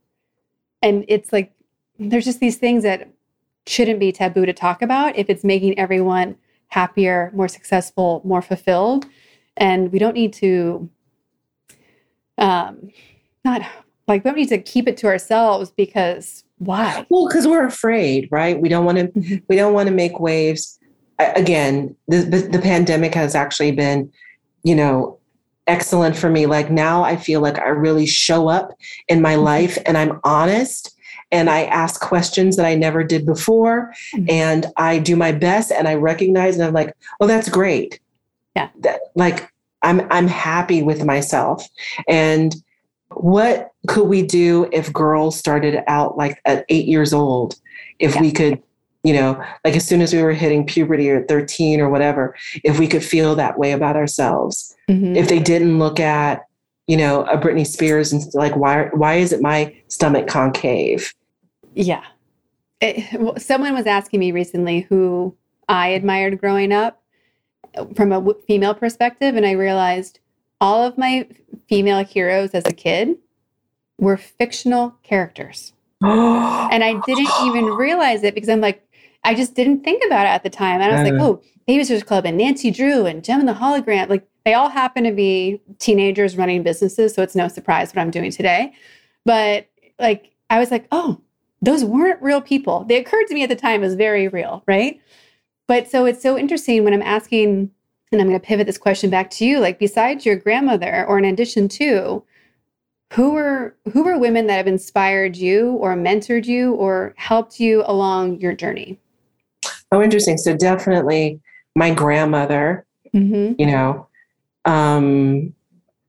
[0.81, 1.53] And it's like,
[1.99, 3.07] there's just these things that
[3.67, 6.35] shouldn't be taboo to talk about if it's making everyone
[6.67, 9.05] happier, more successful, more fulfilled.
[9.55, 10.89] And we don't need to,
[12.39, 12.89] um,
[13.45, 13.61] not
[14.11, 17.05] like, we need to keep it to ourselves because why?
[17.09, 18.59] Well, because we're afraid, right?
[18.59, 19.07] We don't want to.
[19.07, 19.35] Mm-hmm.
[19.47, 20.77] We don't want to make waves.
[21.17, 24.11] Again, the, the the pandemic has actually been,
[24.63, 25.17] you know,
[25.65, 26.45] excellent for me.
[26.45, 28.73] Like now, I feel like I really show up
[29.07, 29.43] in my mm-hmm.
[29.43, 30.95] life, and I'm honest,
[31.31, 34.29] and I ask questions that I never did before, mm-hmm.
[34.29, 37.99] and I do my best, and I recognize, and I'm like, oh, that's great.
[38.55, 38.69] Yeah.
[38.81, 39.49] That, like
[39.81, 41.67] I'm I'm happy with myself,
[42.07, 42.53] and
[43.13, 47.59] what could we do if girls started out like at eight years old?
[47.99, 48.21] If yeah.
[48.21, 48.61] we could,
[49.03, 52.79] you know, like as soon as we were hitting puberty or 13 or whatever, if
[52.79, 55.15] we could feel that way about ourselves, mm-hmm.
[55.15, 56.45] if they didn't look at,
[56.87, 61.13] you know, a Britney Spears and like, why, why is it my stomach concave?
[61.73, 62.03] Yeah.
[62.81, 65.35] It, someone was asking me recently who
[65.69, 67.01] I admired growing up
[67.95, 70.19] from a female perspective, and I realized
[70.61, 71.27] all of my
[71.67, 73.17] female heroes as a kid
[73.97, 75.73] were fictional characters.
[76.01, 78.87] and I didn't even realize it because I'm like,
[79.23, 80.81] I just didn't think about it at the time.
[80.81, 84.09] And I was like, oh, Babysitters Club and Nancy Drew and Jem and the Hologram.
[84.09, 87.13] Like they all happen to be teenagers running businesses.
[87.13, 88.73] So it's no surprise what I'm doing today.
[89.25, 89.67] But
[89.99, 91.21] like, I was like, oh,
[91.61, 92.83] those weren't real people.
[92.85, 94.99] They occurred to me at the time as very real, right?
[95.67, 97.71] But so it's so interesting when I'm asking
[98.11, 99.59] and I'm going to pivot this question back to you.
[99.59, 102.23] Like besides your grandmother or in addition to
[103.13, 107.83] who were who were women that have inspired you or mentored you or helped you
[107.85, 108.99] along your journey?
[109.91, 110.37] Oh interesting.
[110.37, 111.39] So definitely
[111.75, 113.53] my grandmother mm-hmm.
[113.57, 114.07] you know
[114.65, 115.53] um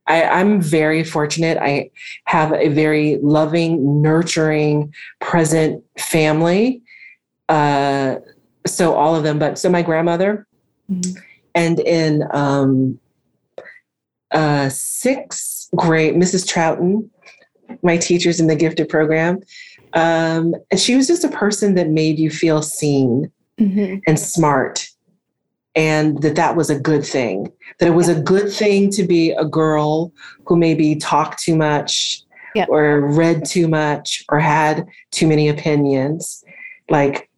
[0.08, 1.56] I, i'm very fortunate.
[1.58, 1.90] I
[2.24, 6.82] have a very loving nurturing present family
[7.48, 8.16] uh
[8.66, 10.46] so all of them but so my grandmother
[10.90, 11.18] mm-hmm
[11.54, 12.98] and in um,
[14.30, 16.46] uh, sixth grade, Mrs.
[16.46, 17.08] Trouton,
[17.82, 19.40] my teachers in the gifted program,
[19.94, 23.96] um, and she was just a person that made you feel seen mm-hmm.
[24.06, 24.88] and smart,
[25.74, 27.50] and that that was a good thing.
[27.78, 30.12] That it was a good thing to be a girl
[30.46, 32.22] who maybe talked too much.
[32.68, 36.44] Or read too much, or had too many opinions.
[36.90, 37.30] Like,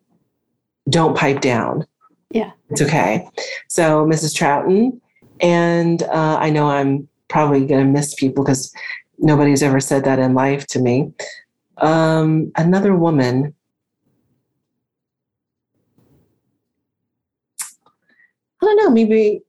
[0.90, 1.86] don't pipe down
[2.34, 2.50] yeah.
[2.68, 3.26] It's okay.
[3.68, 4.34] So, Mrs.
[4.34, 5.00] Trouton,
[5.40, 8.74] and uh, I know I'm probably going to miss people because
[9.18, 11.12] nobody's ever said that in life to me.
[11.78, 13.54] Um, another woman.
[17.60, 19.42] I don't know, maybe,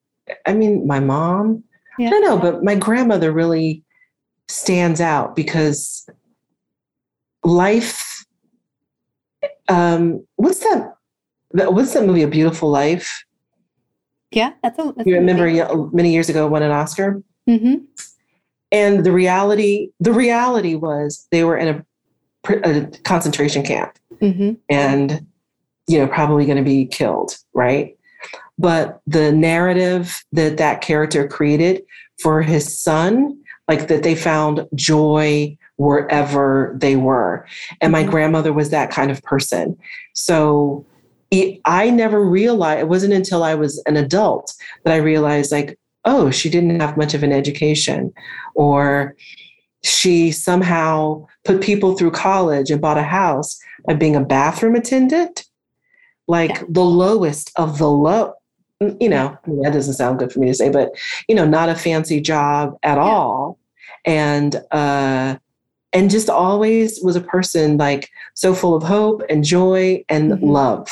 [0.45, 1.63] I mean, my mom.
[1.97, 2.07] Yeah.
[2.07, 3.83] I don't know, but my grandmother really
[4.47, 6.07] stands out because
[7.43, 8.25] life
[9.69, 10.94] um what's that
[11.55, 12.23] What's that movie?
[12.23, 13.23] A Beautiful Life.
[14.31, 14.93] Yeah, that's a.
[14.95, 17.23] That's you remember many years ago won an Oscar.
[17.49, 17.85] Mm-hmm.
[18.71, 21.67] And the reality, the reality was they were in
[22.47, 24.53] a, a concentration camp, mm-hmm.
[24.69, 25.25] and
[25.87, 27.97] you know probably going to be killed, right?
[28.57, 31.83] But the narrative that that character created
[32.19, 37.45] for his son, like that they found joy wherever they were.
[37.81, 38.11] And my mm-hmm.
[38.11, 39.77] grandmother was that kind of person.
[40.13, 40.85] So
[41.65, 46.31] I never realized, it wasn't until I was an adult that I realized, like, oh,
[46.31, 48.13] she didn't have much of an education,
[48.53, 49.15] or
[49.83, 55.45] she somehow put people through college and bought a house by being a bathroom attendant,
[56.27, 56.63] like yeah.
[56.69, 58.33] the lowest of the low.
[58.99, 60.91] You know, I mean, that doesn't sound good for me to say, but
[61.27, 63.03] you know, not a fancy job at yeah.
[63.03, 63.57] all,
[64.05, 65.37] and uh,
[65.93, 70.45] and just always was a person like so full of hope and joy and mm-hmm.
[70.45, 70.89] love.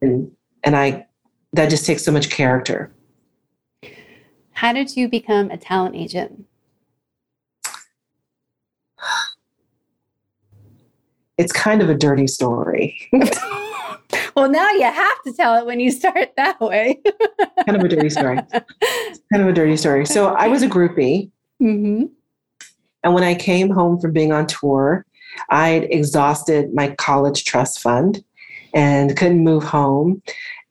[0.00, 0.30] And
[0.62, 1.06] and I
[1.52, 2.92] that just takes so much character.
[4.52, 6.46] How did you become a talent agent?
[11.38, 12.98] It's kind of a dirty story.
[14.34, 17.02] well, now you have to tell it when you start that way.
[17.66, 18.36] kind of a dirty story.
[19.32, 20.06] kind of a dirty story.
[20.06, 21.30] So I was a groupie.
[21.62, 22.04] Mm-hmm.
[23.04, 25.04] And when I came home from being on tour,
[25.50, 28.24] I'd exhausted my college trust fund
[28.76, 30.22] and couldn't move home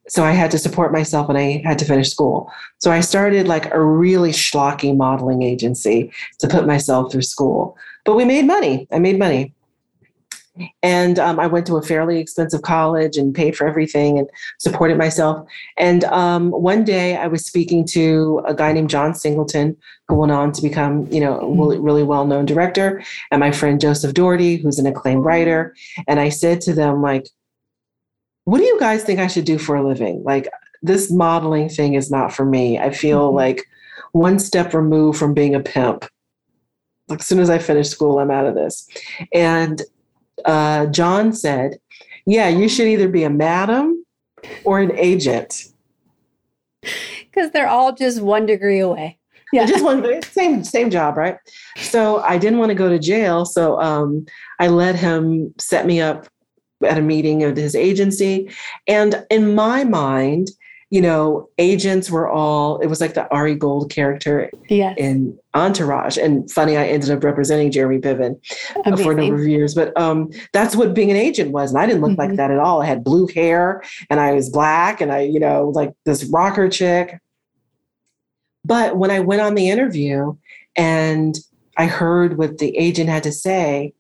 [0.08, 2.52] so I had to support myself and I had to finish school.
[2.78, 7.78] So I started like a really schlocky modeling agency to put myself through school.
[8.04, 8.88] But we made money.
[8.91, 9.54] I made money.
[10.84, 14.98] And um, I went to a fairly expensive college and paid for everything and supported
[14.98, 15.46] myself.
[15.78, 19.76] And um, one day I was speaking to a guy named John Singleton,
[20.08, 23.52] who went on to become, you know, a really, really well known director, and my
[23.52, 25.76] friend Joseph Doherty, who's an acclaimed writer.
[26.08, 27.28] And I said to them, like,
[28.46, 30.24] what do you guys think I should do for a living?
[30.24, 30.48] Like,
[30.82, 32.80] this modeling thing is not for me.
[32.80, 33.36] I feel mm-hmm.
[33.36, 33.66] like
[34.12, 36.06] one step removed from being a pimp.
[37.08, 38.88] Like, as soon as I finish school, I'm out of this.
[39.34, 39.82] And
[40.46, 41.78] uh, John said,
[42.26, 44.06] Yeah, you should either be a madam
[44.64, 45.66] or an agent.
[46.82, 49.18] Because they're all just one degree away.
[49.52, 49.66] Yeah.
[49.66, 51.38] Just one same same job, right?
[51.78, 53.46] So I didn't want to go to jail.
[53.46, 54.26] So um,
[54.60, 56.28] I let him set me up
[56.84, 58.50] at a meeting of his agency.
[58.88, 60.50] And in my mind,
[60.92, 64.96] you know, agents were all, it was like the Ari Gold character yes.
[64.98, 66.16] in Entourage.
[66.18, 68.40] And funny, I ended up representing Jeremy Piven
[68.86, 69.74] uh, for a number of years.
[69.74, 71.72] But um, that's what being an agent was.
[71.72, 72.22] And I didn't look mm-hmm.
[72.22, 72.82] like that at all.
[72.82, 76.70] I had blue hair and I was black and I, you know, like this rocker
[76.70, 77.20] chick.
[78.64, 80.36] But when I went on the interview
[80.76, 81.36] and
[81.78, 83.94] I heard what the agent had to say,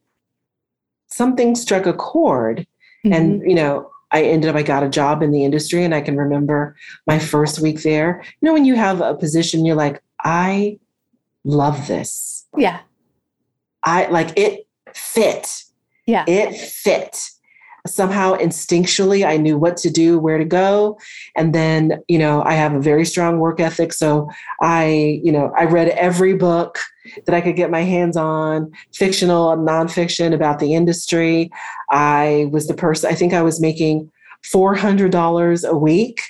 [1.07, 2.67] something struck a chord.
[3.05, 3.13] Mm-hmm.
[3.13, 6.01] And, you know, I ended up, I got a job in the industry and I
[6.01, 6.75] can remember
[7.07, 8.23] my first week there.
[8.41, 10.79] You know, when you have a position, you're like, I
[11.43, 12.45] love this.
[12.57, 12.79] Yeah.
[13.83, 15.63] I like it fit.
[16.05, 16.25] Yeah.
[16.27, 17.29] It fit.
[17.85, 20.97] Somehow instinctually, I knew what to do, where to go.
[21.35, 23.93] And then, you know, I have a very strong work ethic.
[23.93, 24.29] So
[24.61, 26.79] I, you know, I read every book
[27.25, 31.51] that I could get my hands on, fictional and nonfiction about the industry.
[31.91, 34.11] I was the person, I think I was making
[34.43, 36.21] $400 a week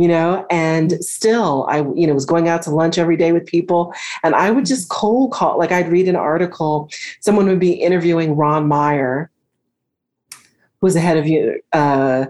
[0.00, 3.44] you know and still i you know was going out to lunch every day with
[3.44, 3.92] people
[4.24, 6.88] and i would just cold call like i'd read an article
[7.20, 9.30] someone would be interviewing ron meyer
[10.80, 12.26] who was the head of you uh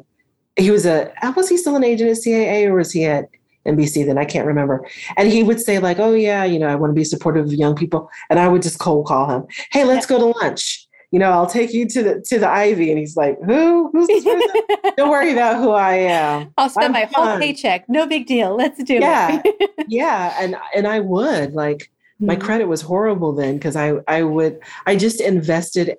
[0.57, 3.29] he was a was he still an agent at caa or was he at
[3.67, 4.87] NBC then I can't remember.
[5.17, 7.53] And he would say like, "Oh yeah, you know, I want to be supportive of
[7.53, 9.47] young people." And I would just cold call him.
[9.71, 12.91] "Hey, let's go to lunch." You know, I'll take you to the to the Ivy,
[12.91, 13.91] and he's like, "Who?
[13.93, 14.63] Who's this person?
[14.97, 16.55] Don't worry about who I am.
[16.57, 17.29] I'll spend I'm my fun.
[17.29, 17.89] whole paycheck.
[17.89, 18.57] No big deal.
[18.57, 19.43] Let's do yeah.
[19.45, 22.43] it." Yeah, yeah, and and I would like my mm-hmm.
[22.43, 25.97] credit was horrible then because I I would I just invested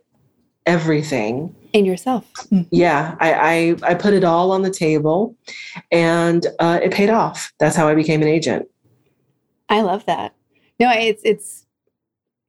[0.66, 2.26] everything in yourself.
[2.34, 2.64] Mm-hmm.
[2.72, 5.36] Yeah, I, I, I put it all on the table,
[5.92, 7.52] and uh, it paid off.
[7.60, 8.68] That's how I became an agent.
[9.70, 10.36] I love that.
[10.80, 11.66] No, it's it's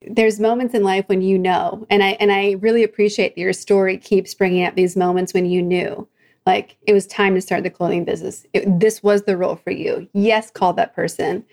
[0.03, 3.53] there's moments in life when you know, and I and I really appreciate that your
[3.53, 6.09] story keeps bringing up these moments when you knew,
[6.47, 8.47] like it was time to start the clothing business.
[8.53, 10.09] It, this was the role for you.
[10.13, 11.45] Yes, call that person.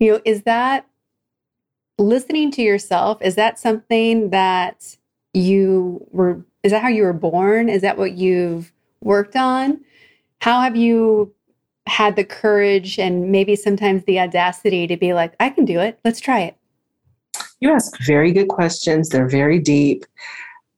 [0.00, 0.86] You know, is that
[1.98, 3.20] listening to yourself?
[3.22, 4.96] Is that something that
[5.34, 7.68] you were is that how you were born?
[7.68, 9.80] Is that what you've worked on?
[10.40, 11.34] How have you
[11.88, 15.98] had the courage and maybe sometimes the audacity to be like, I can do it.
[16.04, 16.56] Let's try it?
[17.60, 19.08] You ask very good questions.
[19.08, 20.04] They're very deep.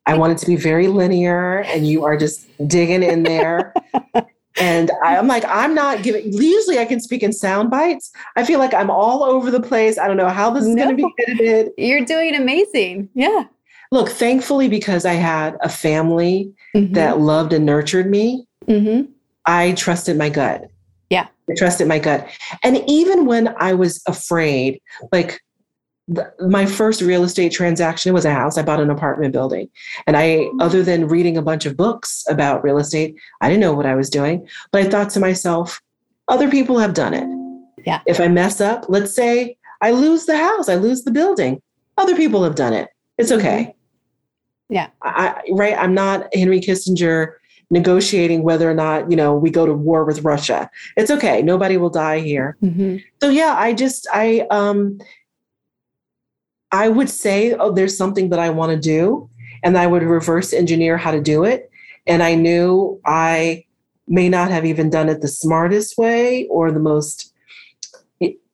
[0.06, 3.74] I want it to be very linear, and you are just digging in there.
[4.60, 6.32] and I'm like, I'm not giving.
[6.32, 8.10] Usually, I can speak in sound bites.
[8.34, 9.98] I feel like I'm all over the place.
[9.98, 11.72] I don't know how this is no, going to be edited.
[11.76, 13.10] You're doing amazing.
[13.14, 13.44] Yeah.
[13.90, 16.92] Look, thankfully, because I had a family mm-hmm.
[16.94, 19.10] that loved and nurtured me, mm-hmm.
[19.46, 20.70] I trusted my gut.
[21.08, 21.26] Yeah.
[21.48, 22.28] I trusted my gut.
[22.62, 24.80] And even when I was afraid,
[25.10, 25.40] like
[26.06, 28.58] the, my first real estate transaction was a house.
[28.58, 29.68] I bought an apartment building.
[30.06, 33.74] And I, other than reading a bunch of books about real estate, I didn't know
[33.74, 34.46] what I was doing.
[34.70, 35.80] But I thought to myself,
[36.28, 37.26] other people have done it.
[37.86, 38.02] Yeah.
[38.06, 41.60] If I mess up, let's say I lose the house, I lose the building.
[41.96, 42.88] Other people have done it.
[43.18, 43.74] It's okay.
[44.70, 44.88] Yeah.
[45.02, 45.76] I, right.
[45.76, 47.34] I'm not Henry Kissinger
[47.72, 50.70] negotiating whether or not you know we go to war with Russia.
[50.96, 51.42] It's okay.
[51.42, 52.56] Nobody will die here.
[52.62, 52.96] Mm-hmm.
[53.20, 54.98] So yeah, I just I um
[56.72, 59.28] I would say oh there's something that I want to do
[59.62, 61.68] and I would reverse engineer how to do it
[62.06, 63.64] and I knew I
[64.08, 67.32] may not have even done it the smartest way or the most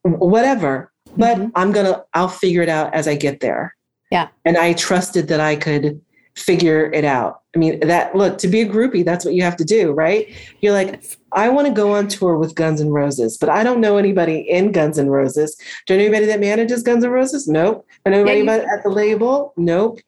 [0.02, 1.50] whatever but Mhm.
[1.54, 3.74] I'm going to I'll figure it out as I get there.
[4.10, 4.28] Yeah.
[4.44, 6.00] And I trusted that I could
[6.36, 7.40] figure it out.
[7.54, 10.28] I mean, that look, to be a groupie, that's what you have to do, right?
[10.60, 13.80] You're like, I want to go on tour with Guns N' Roses, but I don't
[13.80, 15.56] know anybody in Guns N' Roses.
[15.86, 17.48] Do you know anybody that manages Guns N' Roses?
[17.48, 17.86] Nope.
[18.04, 19.54] I know Yeah, you- anybody at the label?
[19.56, 20.00] Nope.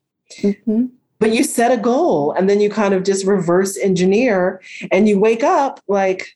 [0.43, 0.87] Mm-hmm.
[1.19, 4.61] But you set a goal and then you kind of just reverse engineer
[4.93, 6.29] and you wake up like,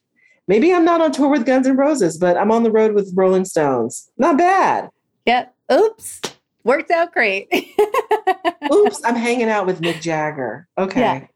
[0.49, 3.12] maybe I'm not on tour with Guns N' Roses, but I'm on the road with
[3.14, 4.11] Rolling Stones.
[4.18, 4.88] Not bad.
[5.26, 5.55] Yep.
[5.72, 6.20] Oops.
[6.64, 7.48] Worked out great.
[8.72, 10.68] Oops, I'm hanging out with Mick Jagger.
[10.78, 11.00] Okay.
[11.00, 11.26] Yeah.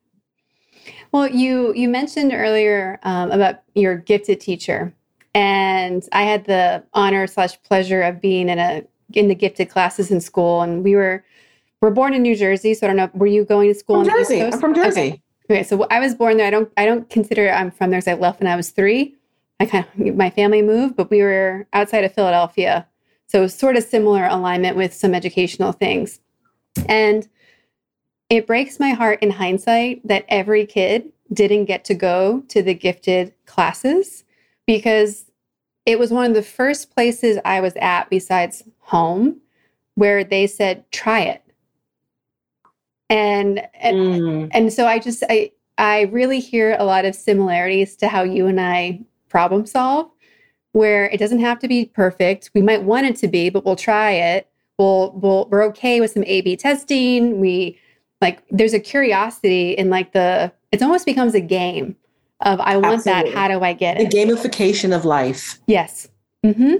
[1.12, 4.92] Well, you you mentioned earlier um, about your gifted teacher,
[5.34, 10.10] and I had the honor slash pleasure of being in a in the gifted classes
[10.10, 11.24] in school, and we were
[11.80, 13.10] we're born in New Jersey, so I don't know.
[13.14, 14.42] Were you going to school From on Jersey.
[14.42, 15.00] I'm from Jersey.
[15.00, 15.22] Okay.
[15.48, 16.46] Okay, so I was born there.
[16.46, 19.14] I don't I don't consider I'm from there because I left when I was three.
[19.60, 22.86] I kind of my family moved, but we were outside of Philadelphia,
[23.26, 26.20] so sort of similar alignment with some educational things,
[26.88, 27.28] and
[28.28, 32.74] it breaks my heart in hindsight that every kid didn't get to go to the
[32.74, 34.24] gifted classes
[34.66, 35.30] because
[35.84, 39.40] it was one of the first places I was at besides home
[39.94, 41.42] where they said try it.
[43.08, 44.48] And and, Mm.
[44.52, 48.46] and so I just I I really hear a lot of similarities to how you
[48.46, 50.10] and I problem solve
[50.76, 52.50] where it doesn't have to be perfect.
[52.54, 54.46] We might want it to be, but we'll try it.
[54.78, 57.40] We'll, we'll we're okay with some A B testing.
[57.40, 57.78] We
[58.20, 61.96] like there's a curiosity in like the it almost becomes a game
[62.40, 63.30] of I want Absolutely.
[63.30, 63.38] that.
[63.38, 64.10] How do I get it?
[64.10, 65.58] The gamification of life.
[65.66, 66.08] Yes.
[66.44, 66.74] Mm-hmm.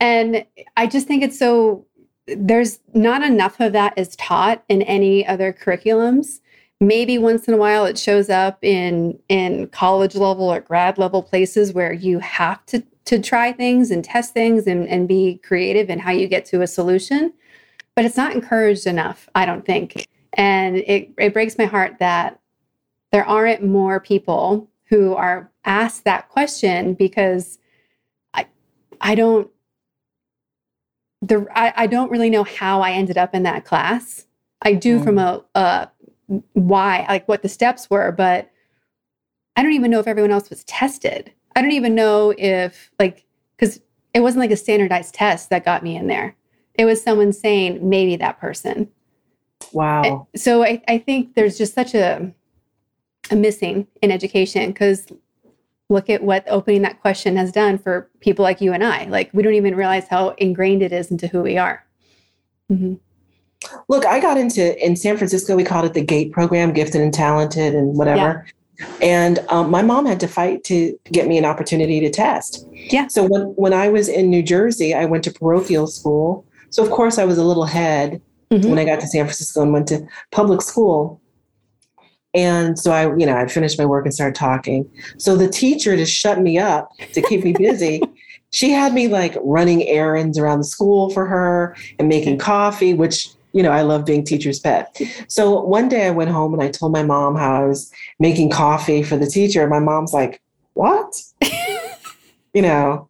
[0.00, 0.46] And
[0.78, 1.84] I just think it's so,
[2.26, 6.40] there's not enough of that is taught in any other curriculums.
[6.80, 11.22] Maybe once in a while it shows up in in college level or grad level
[11.22, 15.88] places where you have to to try things and test things and, and be creative
[15.90, 17.32] in how you get to a solution.
[17.96, 20.06] But it's not encouraged enough, I don't think.
[20.34, 22.38] And it, it breaks my heart that
[23.10, 27.58] there aren't more people who are asked that question because
[28.34, 28.46] I
[29.00, 29.50] I don't
[31.22, 34.26] the I, I don't really know how I ended up in that class.
[34.62, 35.04] I do Mm.
[35.04, 35.88] from a, a
[36.52, 38.50] why like what the steps were, but
[39.56, 41.32] I don't even know if everyone else was tested.
[41.56, 43.24] I don't even know if like
[43.56, 43.80] because
[44.14, 46.36] it wasn't like a standardized test that got me in there.
[46.74, 48.88] It was someone saying maybe that person.
[49.72, 50.28] Wow.
[50.36, 52.32] So I, I think there's just such a
[53.30, 55.06] a missing in education because
[55.90, 59.04] look at what opening that question has done for people like you and I.
[59.04, 61.84] Like we don't even realize how ingrained it is into who we are.
[62.68, 62.94] hmm
[63.88, 65.56] Look, I got into in San Francisco.
[65.56, 68.46] We called it the GATE program, gifted and talented, and whatever.
[69.02, 72.64] And um, my mom had to fight to get me an opportunity to test.
[72.72, 73.08] Yeah.
[73.08, 76.46] So when when I was in New Jersey, I went to parochial school.
[76.70, 78.70] So of course I was a little ahead Mhm.
[78.70, 81.20] when I got to San Francisco and went to public school.
[82.34, 84.88] And so I, you know, I finished my work and started talking.
[85.16, 88.00] So the teacher to shut me up to keep me busy,
[88.50, 93.28] she had me like running errands around the school for her and making coffee, which,
[93.52, 95.00] you know, I love being teacher's pet.
[95.28, 98.50] So one day I went home and I told my mom how I was making
[98.50, 99.66] coffee for the teacher.
[99.68, 100.40] My mom's like,
[100.74, 101.22] What?
[102.54, 103.08] you know.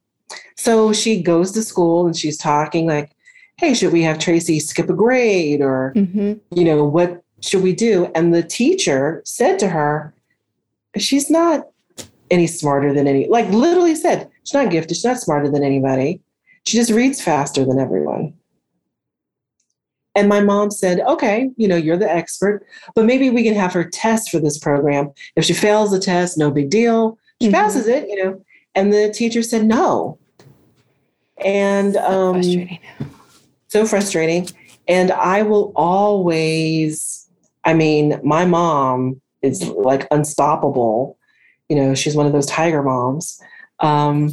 [0.57, 3.12] So she goes to school and she's talking like,
[3.59, 6.41] hey, should we have Tracy skip a grade or Mhm.
[6.51, 8.11] you know, what should we do?
[8.14, 10.12] And the teacher said to her,
[10.97, 11.68] she's not
[12.30, 16.20] any smarter than any, like literally said, she's not gifted, she's not smarter than anybody.
[16.66, 18.34] She just reads faster than everyone.
[20.18, 22.66] And my mom said, okay, you know, you're the expert,
[22.96, 25.12] but maybe we can have her test for this program.
[25.36, 27.16] If she fails the test, no big deal.
[27.40, 27.52] She Mhm.
[27.52, 28.40] passes it, you know.
[28.74, 30.18] And the teacher said no.
[31.44, 32.78] And um, Frustrating.
[33.68, 34.48] so frustrating.
[34.88, 37.28] And I will always,
[37.62, 41.16] I mean, my mom is like unstoppable.
[41.68, 43.40] You know, she's one of those tiger moms.
[43.78, 44.32] Um,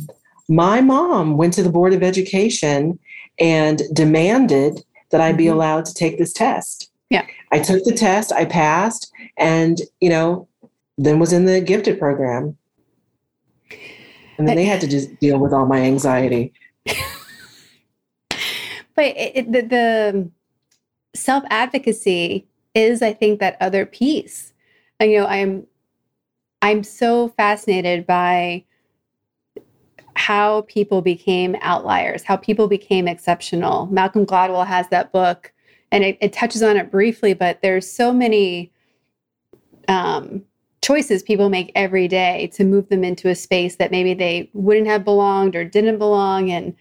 [0.49, 2.97] my mom went to the Board of Education
[3.37, 5.53] and demanded that I'd be Mhm.
[5.53, 6.91] allowed to take this test.
[7.09, 7.25] Yeah.
[7.51, 10.47] I took the test, I passed, and, you know,
[10.97, 12.57] then was in the gifted program.
[14.37, 16.51] And then they had to just deal with all my anxiety.
[18.95, 20.29] But it, it, the, the
[21.13, 24.53] self advocacy is, I think, that other piece.
[24.99, 25.67] And, you know, I'm
[26.61, 28.63] I'm so fascinated by
[30.15, 33.87] how people became outliers, how people became exceptional.
[33.87, 35.53] Malcolm Gladwell has that book,
[35.91, 37.33] and it, it touches on it briefly.
[37.33, 38.71] But there's so many
[39.87, 40.43] um,
[40.81, 44.87] choices people make every day to move them into a space that maybe they wouldn't
[44.87, 46.75] have belonged or didn't belong, and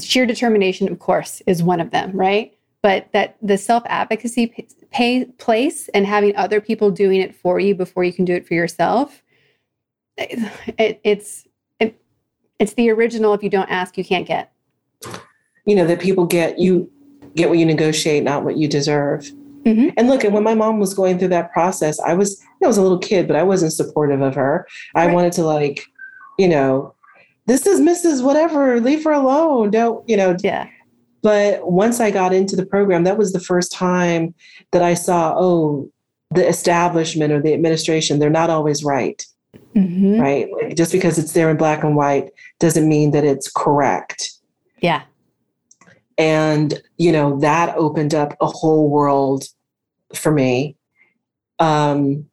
[0.00, 2.56] sheer determination, of course, is one of them, right?
[2.82, 7.74] But that the self advocacy p- place and having other people doing it for you
[7.74, 9.22] before you can do it for yourself,
[10.16, 11.50] it, it, it's it,
[12.58, 13.34] it's the original.
[13.34, 14.52] If you don't ask, you can't get.
[15.64, 16.90] You know, that people get you
[17.34, 19.30] get what you negotiate, not what you deserve.
[19.64, 19.92] Mhm.
[19.96, 22.78] And look, and when my mom was going through that process, I was I was
[22.78, 24.66] a little kid, but I wasn't supportive of her.
[24.94, 25.14] I Right.
[25.14, 25.82] wanted to like,
[26.38, 26.94] you know,
[27.46, 28.22] this is Mrs.
[28.24, 29.70] Whatever, leave her alone.
[29.70, 30.66] Don't, you know, Yeah.
[31.22, 34.32] But once I got into the program, that was the first time
[34.70, 35.90] that I saw, oh,
[36.30, 39.24] the establishment or the administration, they're not always right,
[39.74, 40.20] Mhm.
[40.20, 40.48] right?
[40.52, 44.32] Like just because it's there in black and white doesn't mean that it's correct.
[44.80, 45.02] Yeah.
[46.18, 49.44] And, you know, that opened up a whole world
[50.14, 50.76] for me.
[51.58, 52.26] Um,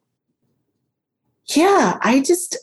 [1.54, 2.56] yeah, I just,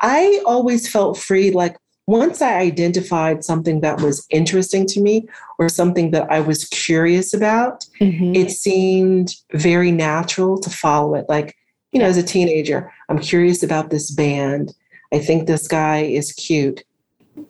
[0.00, 1.50] I always felt free.
[1.50, 1.76] Like
[2.06, 5.28] once I identified something that was interesting to me
[5.58, 8.34] or something that I was curious about, Mhm.
[8.34, 11.26] it seemed very natural to follow it.
[11.28, 11.54] Like,
[11.92, 14.72] you know, as a teenager, I'm curious about this band.
[15.12, 16.84] I think this guy is cute.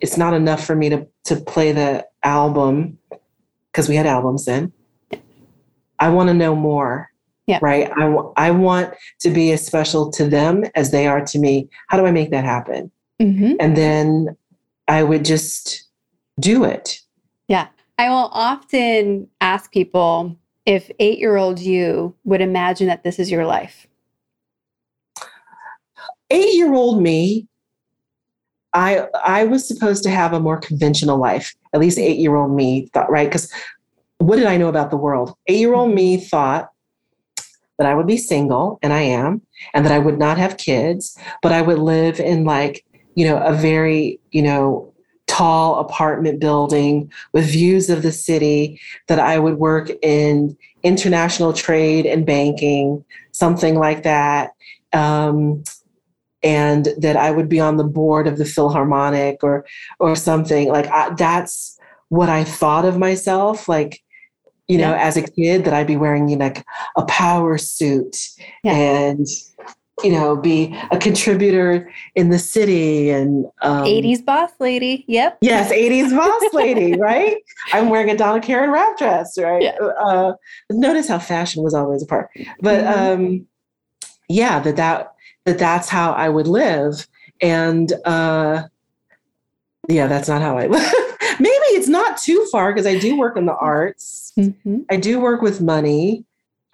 [0.01, 2.99] It's not enough for me to to play the album
[3.73, 4.73] because we had albums then.
[5.99, 7.11] I want to know more.
[7.47, 7.59] Yeah.
[7.63, 7.91] Right.
[7.97, 8.05] I,
[8.37, 11.69] I want to be as special to them as they are to me.
[11.89, 12.91] How do I make that happen?
[13.21, 13.57] Mhm.
[13.59, 14.37] And then
[14.87, 15.85] I would just
[16.39, 17.01] do it.
[17.49, 17.69] Yeah.
[17.99, 20.37] I will often ask people
[20.67, 23.87] if eight year old you would imagine that this is your life.
[26.31, 27.47] Eight year old me
[28.73, 32.55] i i was supposed to have a more conventional life at least eight year old
[32.55, 33.29] me thought right?
[33.29, 33.53] Because
[34.19, 35.35] what did i know about the world?
[35.47, 36.71] Eight year old me thought
[37.79, 39.41] that i would be single and i am
[39.73, 43.39] and that i would not have kids but i would live in like you know
[43.39, 44.93] a very you know
[45.29, 52.05] tall apartment building with views of the city that i would work in international trade
[52.05, 53.05] and banking
[53.39, 54.51] something like that.
[54.93, 55.63] Um,
[56.43, 59.65] and that I would be on the board of the Philharmonic or
[59.99, 61.79] or something like I, that's
[62.09, 64.01] what I thought of myself like
[64.69, 66.65] you know as a kid that I'd be wearing you know, like
[66.97, 68.17] a power suit
[68.63, 68.75] Yeah.
[68.75, 69.27] and
[70.05, 75.05] you know be a contributor in the city and um, 80s boss lady.
[75.09, 75.39] Yep.
[75.41, 77.37] Yes, 80s boss lady, right?
[77.73, 79.63] I'm wearing a Donna Karan wrap dress, right?
[79.63, 79.73] Yeah.
[79.81, 80.35] Uh,
[80.71, 82.31] notice how fashion was always a part.
[82.61, 83.15] But Mhm.
[83.15, 83.47] um,
[84.29, 85.13] yeah, that, that
[85.49, 87.07] that that's how I would live.
[87.41, 88.65] And uh,
[89.89, 90.93] yeah, that's not how I live.
[91.41, 94.33] Maybe it's not too far because I do work in the arts.
[94.37, 94.85] Mhm.
[94.91, 96.25] I do work with money.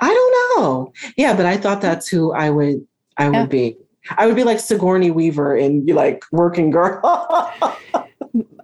[0.00, 0.92] I don't know.
[1.16, 2.84] Yeah, but I thought that's who I would
[3.16, 3.46] I would Yeah.
[3.46, 3.76] be.
[4.18, 7.00] I would be like Sigourney Weaver in like Working Girl.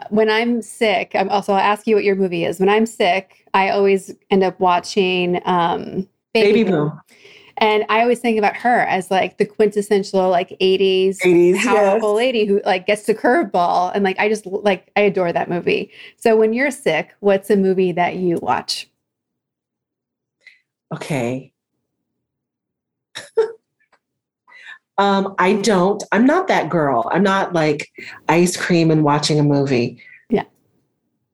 [0.08, 2.58] When I'm sick, I'm also, I'll ask you what your movie is.
[2.58, 7.00] When I'm sick, I always end up watching um, Baby Boom.
[7.60, 12.46] And I always think about her as like the quintessential like 80s 80s, powerful lady
[12.46, 13.92] who like gets the curveball.
[13.94, 15.92] And like, I just like, I adore that movie.
[16.16, 18.88] So when you're sick, what's a movie that you watch?
[20.92, 21.52] Okay.
[24.98, 26.02] um, I don't.
[26.12, 27.10] I'm not that girl.
[27.12, 27.90] I'm not like
[28.28, 30.02] ice cream and watching a movie.
[30.30, 30.44] Yeah.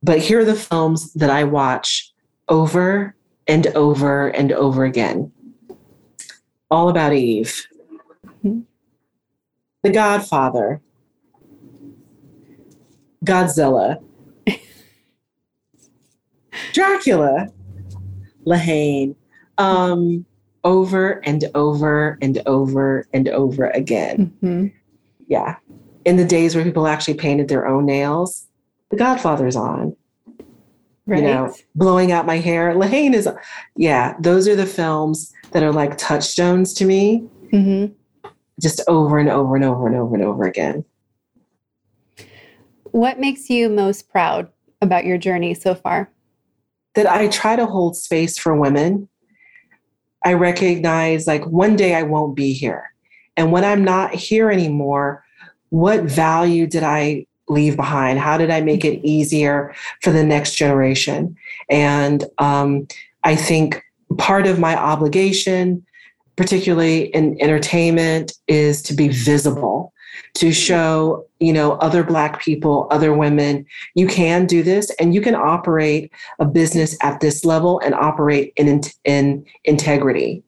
[0.02, 2.12] But here are the films that I watch
[2.48, 3.14] over
[3.46, 5.32] and over and over again.
[6.70, 7.66] All about Eve.
[8.44, 8.64] Mhm.
[9.82, 10.80] The Godfather.
[13.24, 14.02] Godzilla.
[16.72, 17.48] Dracula.
[18.44, 19.14] La Haine.
[19.58, 20.24] Um,
[20.64, 24.32] over and over and over and over again.
[24.42, 24.72] Mhm.
[25.28, 25.56] Yeah.
[26.04, 28.46] In the days where people actually painted their own nails,
[28.90, 29.96] The Godfather's on.
[31.06, 31.22] Right.
[31.22, 32.74] You know, blowing out my hair.
[32.78, 33.28] La Haine is,
[33.76, 37.92] yeah, those are the films that are like touchstones to me, Mhm.
[38.60, 40.84] just over and over and over and over and over again.
[42.90, 44.48] What makes you most proud
[44.82, 46.10] about your journey so far?
[46.94, 49.08] That I try to hold space for women.
[50.24, 52.90] I recognize like one day I won't be here.
[53.36, 55.22] And when I'm not here anymore,
[55.68, 58.18] what value did I leave behind?
[58.18, 61.36] How did I make it easier for the next generation?
[61.68, 62.86] And um,
[63.24, 63.82] I think
[64.18, 65.84] part of my obligation,
[66.36, 69.92] particularly in entertainment, is to be visible,
[70.34, 75.20] to show you know other black people other women you can do this and you
[75.20, 80.42] can operate a business at this level and operate in in integrity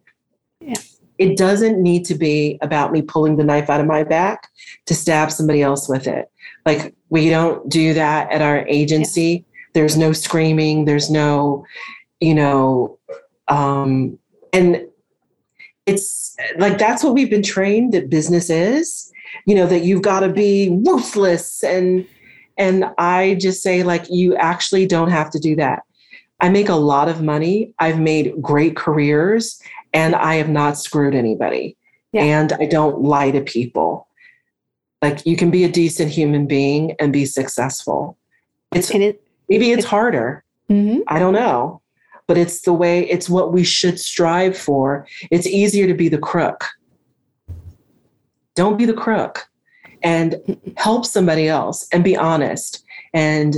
[0.61, 0.75] yeah.
[1.19, 4.49] it doesn't need to be about me pulling the knife out of my back
[4.87, 6.31] to stab somebody else with it
[6.69, 9.47] like we don't do that at our agency.
[9.73, 10.85] There's no screaming.
[10.85, 11.65] There's no
[12.21, 12.99] you know
[13.49, 14.19] um
[14.53, 14.83] and
[15.87, 19.11] it's like that's what we've been trained that business is
[19.47, 21.65] you know that you've got to be ruthless.
[21.65, 22.07] And
[22.59, 25.81] and i just say like you actually don't have to do that.
[26.41, 27.73] I make a lot of money.
[27.79, 29.61] I've made great careers
[29.95, 31.77] and i have not screwed anybody.
[32.13, 32.25] Yeah.
[32.25, 34.08] and i don't lie to people
[35.03, 38.17] like you can be a decent human being and be successful
[38.73, 41.01] it's it, maybe it's, it's harder mm-hmm.
[41.09, 41.81] i don't know
[42.27, 46.19] but it's the way it's what we should strive for it's easier to be the
[46.19, 46.67] crook
[48.55, 49.49] don't be the crook
[50.03, 50.37] and
[50.77, 52.85] help somebody else and be honest
[53.15, 53.57] and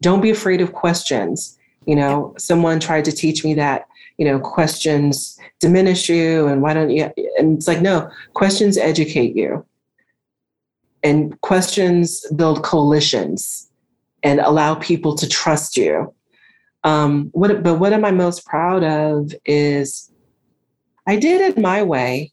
[0.00, 1.58] don't be afraid of questions.
[1.86, 3.86] You know, someone tried to teach me that,
[4.18, 7.10] you know, questions diminish you and why don't you?
[7.38, 9.64] And it's like, no, questions educate you.
[11.02, 13.70] And questions build coalitions
[14.22, 16.14] and allow people to trust you.
[16.84, 20.10] Um, what, but what am I most proud of is
[21.06, 22.32] I did it my way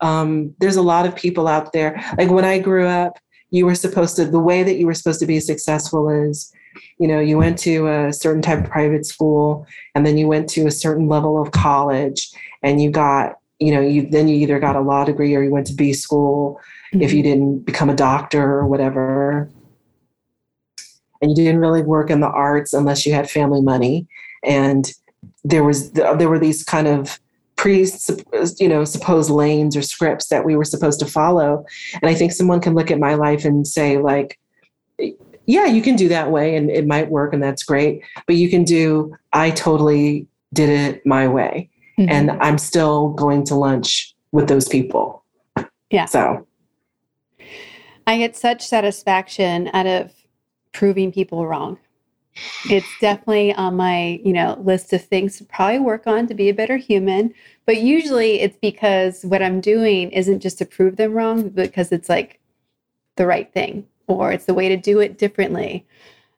[0.00, 2.02] um, there's a lot of people out there.
[2.18, 3.18] Like when I grew up,
[3.50, 6.52] you were supposed to, the way that you were supposed to be successful is,
[6.98, 10.48] you know, you went to a certain type of private school and then you went
[10.50, 12.30] to a certain level of college
[12.62, 15.50] and you got, you know, you then you either got a law degree or you
[15.50, 16.60] went to B school
[16.92, 17.02] mm-hmm.
[17.02, 17.30] if you mm-hmm.
[17.30, 19.50] didn't become a doctor or whatever.
[21.22, 24.06] And you didn't really work in the arts unless you had family money.
[24.44, 24.90] And
[25.44, 27.18] there was there were these kind of
[27.56, 27.88] pre
[28.58, 31.64] you know supposed lanes or scripts that we were supposed to follow
[31.94, 34.38] and i think someone can look at my life and say like
[35.46, 38.48] yeah you can do that way and it might work and that's great but you
[38.48, 41.68] can do i totally did it my way
[41.98, 42.10] mm-hmm.
[42.10, 45.24] and i'm still going to lunch with those people
[45.90, 46.46] yeah so
[48.06, 50.12] i get such satisfaction out of
[50.72, 51.78] proving people wrong
[52.68, 56.48] it's definitely on my, you know, list of things to probably work on to be
[56.48, 57.32] a better human.
[57.64, 62.08] But usually it's because what I'm doing isn't just to prove them wrong, because it's
[62.08, 62.40] like
[63.16, 65.86] the right thing or it's the way to do it differently.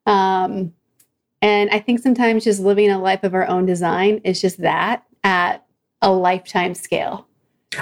[0.07, 0.73] Um,
[1.43, 5.05] and I think sometimes just living a life of our own design is just that
[5.25, 5.65] at
[6.01, 7.27] a lifetime scale.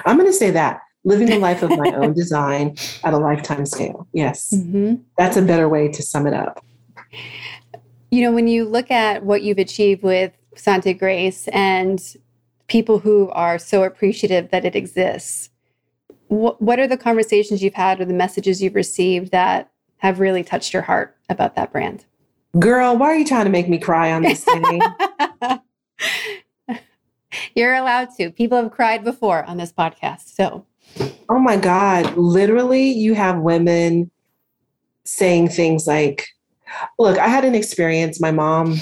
[0.04, 3.64] I'm going to say that living a life of my own design at a lifetime
[3.64, 4.06] scale.
[4.12, 4.52] Yes.
[4.54, 4.96] Mm-hmm.
[5.16, 6.62] That's a better way to sum it up.
[8.10, 12.02] You know, when you look at what you've achieved with Santa Grace and
[12.66, 15.50] people who are so appreciative that it exists,
[16.28, 20.42] what, what are the conversations you've had or the messages you've received that have really
[20.42, 22.04] touched your heart about that brand?
[22.58, 24.80] Girl, why are you trying to make me cry on this thing?
[27.54, 28.30] You're allowed to.
[28.30, 30.34] People have cried before on this podcast.
[30.34, 30.64] So,
[31.28, 34.10] oh my God, literally, you have women
[35.04, 36.28] saying things like,
[36.98, 38.20] Look, I had an experience.
[38.20, 38.78] My mom,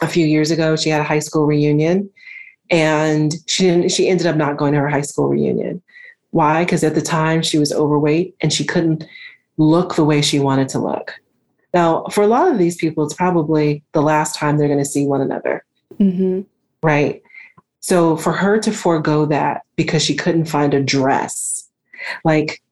[0.00, 2.08] a few years ago, she had a high school reunion,
[2.70, 3.90] and she didn't.
[3.90, 5.82] She ended up not going to her high school reunion.
[6.30, 6.64] Why?
[6.64, 9.04] Because at the time she was overweight and she couldn't
[9.56, 11.14] look the way she wanted to look.
[11.74, 14.84] Now, for a lot of these people, it's probably the last time they're going to
[14.84, 15.64] see one another.
[15.98, 16.42] Mm-hmm.
[16.82, 17.22] Right.
[17.80, 21.59] So for her to forego that because she couldn't find a dress,
[22.24, 22.62] like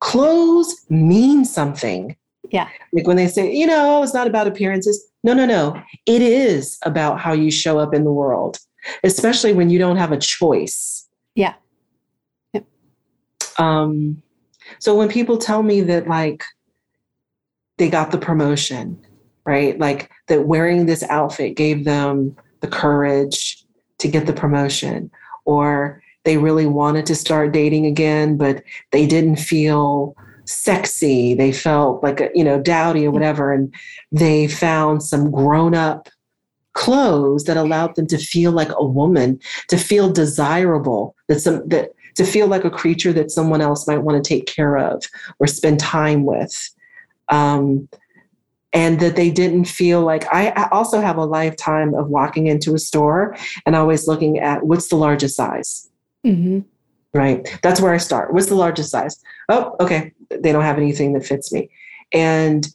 [0.00, 2.16] clothes mean something.
[2.50, 2.68] Yeah.
[2.92, 5.10] Like when they say, you know, it's not about appearances.
[5.22, 5.80] No, no, no.
[6.06, 8.58] It is about how you show up in the world,
[9.02, 11.08] especially when you don't have a choice.
[11.34, 11.54] Yeah.
[13.58, 14.22] Um,
[14.78, 16.44] so when people tell me that like
[17.78, 19.04] they got the promotion,
[19.46, 19.78] right?
[19.78, 23.64] Like that wearing this outfit gave them the courage
[23.98, 25.10] to get the promotion,
[25.44, 30.16] or they really wanted to start dating again, but they didn't feel
[30.46, 31.34] sexy.
[31.34, 33.52] They felt like a, you know dowdy or whatever.
[33.52, 33.74] And
[34.12, 36.08] they found some grown up
[36.72, 41.92] clothes that allowed them to feel like a woman to feel desirable that some that
[42.16, 45.02] to feel like a creature that someone else might want to take care of
[45.38, 46.70] or spend time with.
[47.28, 47.88] Um,
[48.72, 52.78] and that they didn't feel like I also have a lifetime of walking into a
[52.78, 55.88] store and always looking at what's the largest size.
[56.24, 56.60] Mm-hmm.
[57.12, 57.58] Right.
[57.62, 58.32] That's where I start.
[58.32, 59.22] What's the largest size?
[59.48, 60.12] Oh, okay.
[60.30, 61.70] They don't have anything that fits me.
[62.12, 62.66] And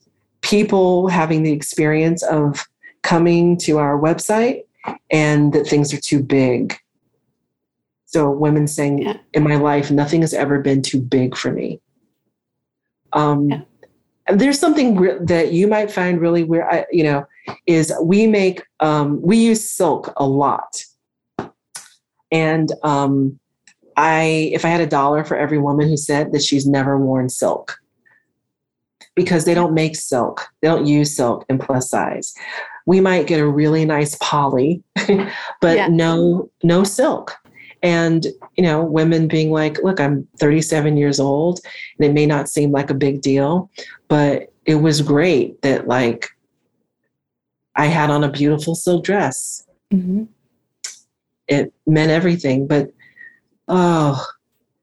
[0.42, 2.66] people having the experience of
[3.02, 4.64] coming to our website
[5.12, 6.78] and that things are too big.
[8.06, 9.18] So women saying, yeah.
[9.34, 11.82] in my life, nothing has ever been too big for me.
[13.12, 13.62] Um, yeah
[14.34, 17.26] there's something re- that you might find really weird I, you know
[17.66, 20.84] is we make um, we use silk a lot
[22.32, 23.40] and um,
[23.98, 27.30] i if i had a dollar for every woman who said that she's never worn
[27.30, 27.80] silk
[29.16, 32.34] because they don't make silk they don't use silk in plus size
[32.86, 34.82] we might get a really nice poly
[35.62, 35.88] but yeah.
[35.88, 37.36] no no silk
[37.82, 41.60] and you know women being like look i'm 37 years old
[41.98, 43.70] and it may not seem like a big deal
[44.08, 46.30] but it was great that like
[47.76, 50.24] i had on a beautiful silk dress mm-hmm.
[51.50, 52.92] It meant everything but
[53.68, 54.26] oh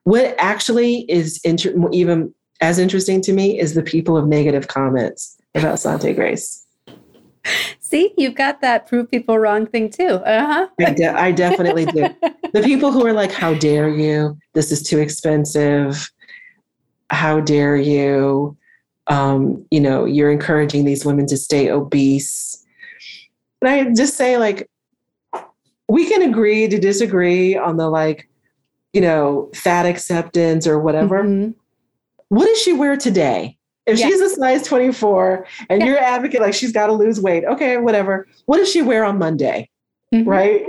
[0.05, 5.37] what actually is inter- even as interesting to me is the people of negative comments
[5.55, 6.64] about Sante Grace.
[7.81, 10.14] See, you've got that prove people wrong thing too.
[10.25, 10.69] Uh-huh.
[10.81, 12.09] I, de- I definitely do.
[12.53, 14.39] the people who are like, how dare you?
[14.55, 16.11] This is too expensive.
[17.11, 18.57] How dare you?
[19.07, 22.64] Um, you know, you're encouraging these women to stay obese.
[23.62, 24.69] And I just say, like,
[25.89, 28.28] we can agree to disagree on the like,
[28.93, 31.22] you know, fat acceptance or whatever.
[31.22, 31.53] Mm-hmm.
[32.28, 33.57] What does she wear today?
[33.87, 34.09] If yeah.
[34.09, 35.87] she's a size 24 and yeah.
[35.87, 38.26] you're advocate like she's got to lose weight, okay, whatever.
[38.47, 39.70] What does she wear on Monday?
[40.12, 40.28] Mm-hmm.
[40.28, 40.66] Right?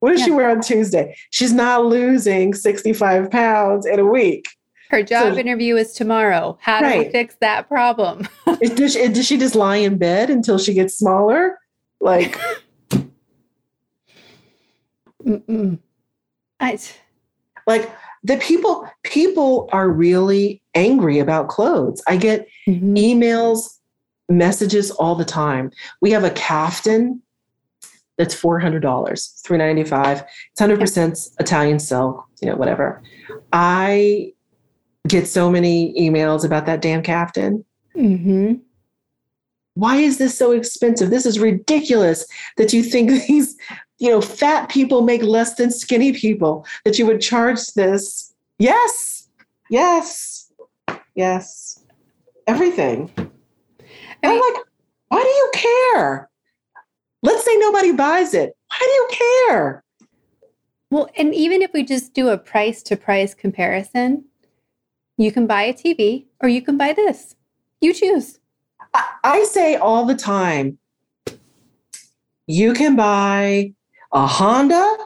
[0.00, 0.26] What does yeah.
[0.26, 1.16] she wear on Tuesday?
[1.30, 4.46] She's not losing 65 pounds in a week.
[4.90, 6.56] Her job so, interview is tomorrow.
[6.60, 7.06] How do right.
[7.06, 8.28] we fix that problem?
[8.60, 11.58] does, she, does she just lie in bed until she gets smaller?
[12.00, 12.38] Like,
[16.60, 16.78] I,
[17.66, 17.90] like
[18.24, 22.02] the people people are really angry about clothes.
[22.08, 22.94] I get mm-hmm.
[22.94, 23.78] emails,
[24.28, 25.70] messages all the time.
[26.00, 27.22] We have a caftan
[28.16, 30.24] that's $400, 395.
[30.50, 33.00] It's 100% Italian silk, you know, whatever.
[33.52, 34.32] I
[35.06, 37.64] get so many emails about that damn caftan.
[37.96, 38.54] Mm-hmm.
[39.74, 41.10] Why is this so expensive?
[41.10, 42.26] This is ridiculous
[42.56, 43.56] that you think these,
[43.98, 48.32] you know, fat people make less than skinny people, that you would charge this.
[48.58, 49.28] Yes,
[49.70, 50.52] yes,
[51.14, 51.84] yes,
[52.46, 53.10] everything.
[53.18, 53.28] I
[54.22, 54.64] I'm like,
[55.08, 56.30] why do you care?
[57.22, 58.56] Let's say nobody buys it.
[58.68, 59.84] Why do you care?
[60.90, 64.24] Well, and even if we just do a price to price comparison,
[65.16, 67.34] you can buy a TV or you can buy this.
[67.80, 68.38] You choose.
[69.22, 70.78] I say all the time
[72.46, 73.74] you can buy
[74.12, 74.96] a Honda,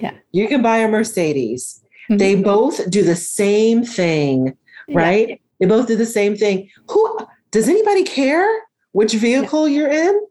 [0.00, 0.14] yeah.
[0.32, 1.82] you can buy a Mercedes.
[2.10, 2.18] Mm-hmm.
[2.18, 4.56] They both do the same thing,
[4.88, 5.28] right?
[5.28, 5.36] Yeah.
[5.60, 6.68] They both do the same thing.
[6.90, 7.18] Who
[7.50, 8.48] does anybody care
[8.92, 9.78] which vehicle yeah.
[9.78, 10.26] you're in?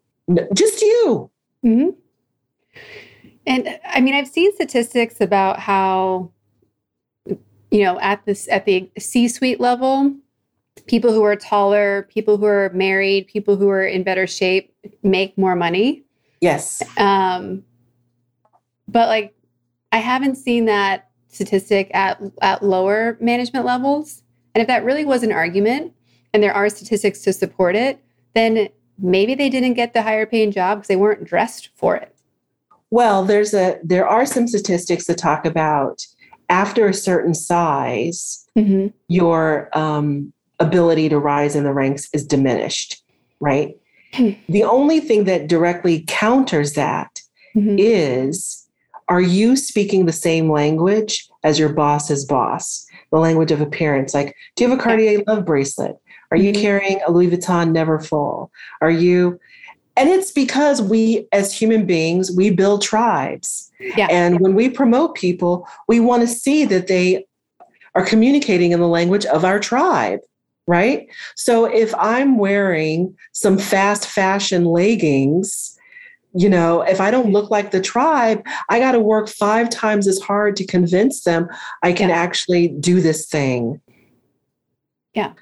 [0.54, 1.30] just you.
[1.66, 1.90] Mm-hmm.
[3.48, 6.32] And I mean, I've seen statistics about how,
[7.26, 10.16] you know, at this at the C-suite level,
[10.86, 15.38] people who are taller, people who are married, people who are in better shape make
[15.38, 16.04] more money.
[16.40, 16.82] Yes.
[16.98, 17.64] Um,
[18.92, 19.34] but like,
[19.92, 24.24] I haven't seen that statistic at at lower management levels.
[24.54, 25.94] And if that really was an argument,
[26.34, 30.52] and there are statistics to support it, then maybe they didn't get the higher paying
[30.52, 32.16] job because they weren't dressed for it.
[32.90, 36.06] Well, there's a there are some statistics that talk about
[36.50, 38.88] after a certain size, mm-hmm.
[39.08, 43.02] your um, ability to rise in the ranks is diminished,
[43.40, 43.76] right?
[44.14, 44.32] Hmm.
[44.50, 47.22] The only thing that directly counters that
[47.56, 47.78] mm-hmm.
[47.80, 48.68] is:
[49.08, 52.86] are you speaking the same language as your boss's boss?
[53.12, 54.14] The language of appearance.
[54.14, 55.98] Like, do you have a Cartier love bracelet?
[56.32, 56.62] Are you mm-hmm.
[56.62, 58.52] carrying a Louis Vuitton never full?
[58.80, 59.40] Are you?
[59.98, 63.70] And it's because we, as human beings, we build tribes.
[63.80, 64.08] Yeah.
[64.10, 67.26] And when we promote people, we want to see that they
[67.96, 70.22] are communicating in the language of our tribe,
[70.66, 71.08] right?
[71.36, 75.78] So if I'm wearing some fast fashion leggings,
[76.34, 80.08] you know, if I don't look like the tribe, I got to work five times
[80.08, 81.48] as hard to convince them
[81.84, 82.16] I can yeah.
[82.16, 83.82] actually do this thing.
[85.14, 85.34] Yeah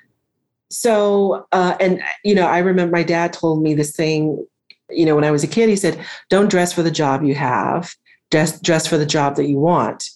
[0.70, 4.46] so uh, and you know i remember my dad told me this thing
[4.90, 7.36] you know when i was a kid he said don't dress for the job you
[7.36, 7.94] have
[8.32, 10.10] dress dress for the job that you want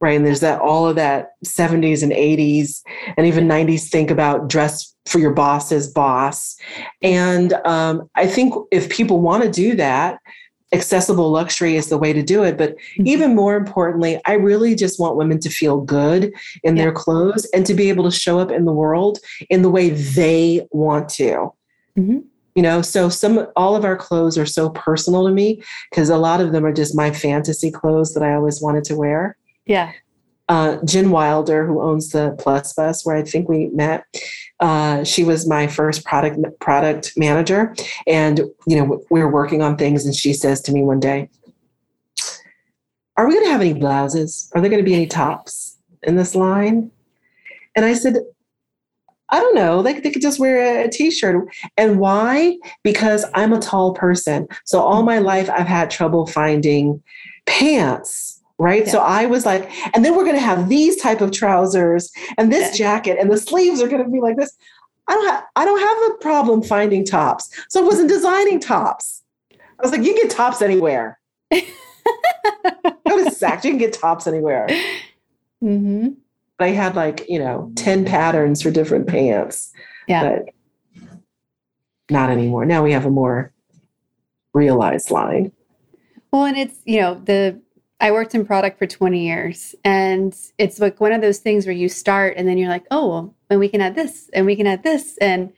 [0.00, 2.82] right and there's that all of that 70s and 80s
[3.16, 6.56] and even 90s think about dress for your boss's boss.
[7.02, 10.20] And um, I think if people want to do that,
[10.72, 12.58] accessible luxury is the way to do it.
[12.58, 13.06] But mm-hmm.
[13.06, 16.32] even more importantly, I really just want women to feel good
[16.62, 16.84] in yeah.
[16.84, 19.90] their clothes and to be able to show up in the world in the way
[19.90, 21.52] they want to.
[21.96, 22.18] Mm-hmm.
[22.54, 26.18] You know, so some all of our clothes are so personal to me because a
[26.18, 29.36] lot of them are just my fantasy clothes that I always wanted to wear.
[29.64, 29.92] Yeah
[30.48, 34.04] uh, Jen Wilder, who owns the Plus Bus, where I think we met.
[34.60, 37.74] Uh, she was my first product product manager,
[38.06, 41.28] and you know we were working on things, and she says to me one day,
[43.16, 44.50] "Are we going to have any blouses?
[44.54, 46.90] Are there going to be any tops in this line?"
[47.76, 48.16] And I said,
[49.30, 49.82] I don't know.
[49.82, 51.46] They, they could just wear a a t-shirt.
[51.76, 52.58] And why?
[52.82, 54.48] Because I'm a tall person.
[54.64, 57.02] So all my life I've had trouble finding
[57.46, 58.84] pants right?
[58.86, 58.92] Yeah.
[58.92, 62.52] so i was like and then we're going to have these type of trousers and
[62.52, 62.86] this yeah.
[62.86, 64.56] jacket and the sleeves are going to be like this.
[65.06, 67.50] I don't have i don't have a problem finding tops.
[67.68, 69.22] So i wasn't designing tops.
[69.52, 71.18] I was like you can get tops anywhere.
[71.50, 71.60] Go
[73.24, 74.68] to Saks you can get tops anywhere.
[75.62, 76.10] Mm-hmm.
[76.60, 79.72] i had like you know 10 patterns for different pants.
[80.06, 80.22] Yeah.
[80.22, 80.54] But
[82.10, 82.64] not anymore.
[82.64, 83.52] Now we have a more
[84.54, 85.52] realized line.
[86.32, 87.60] Well and it's you know the
[88.00, 91.74] I worked in product for 20 years and it's like one of those things where
[91.74, 94.54] you start and then you're like, oh, well, and we can add this and we
[94.54, 95.16] can add this.
[95.20, 95.52] And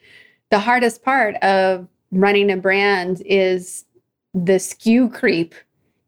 [0.50, 3.84] the hardest part of running a brand is
[4.32, 5.54] the SKU creep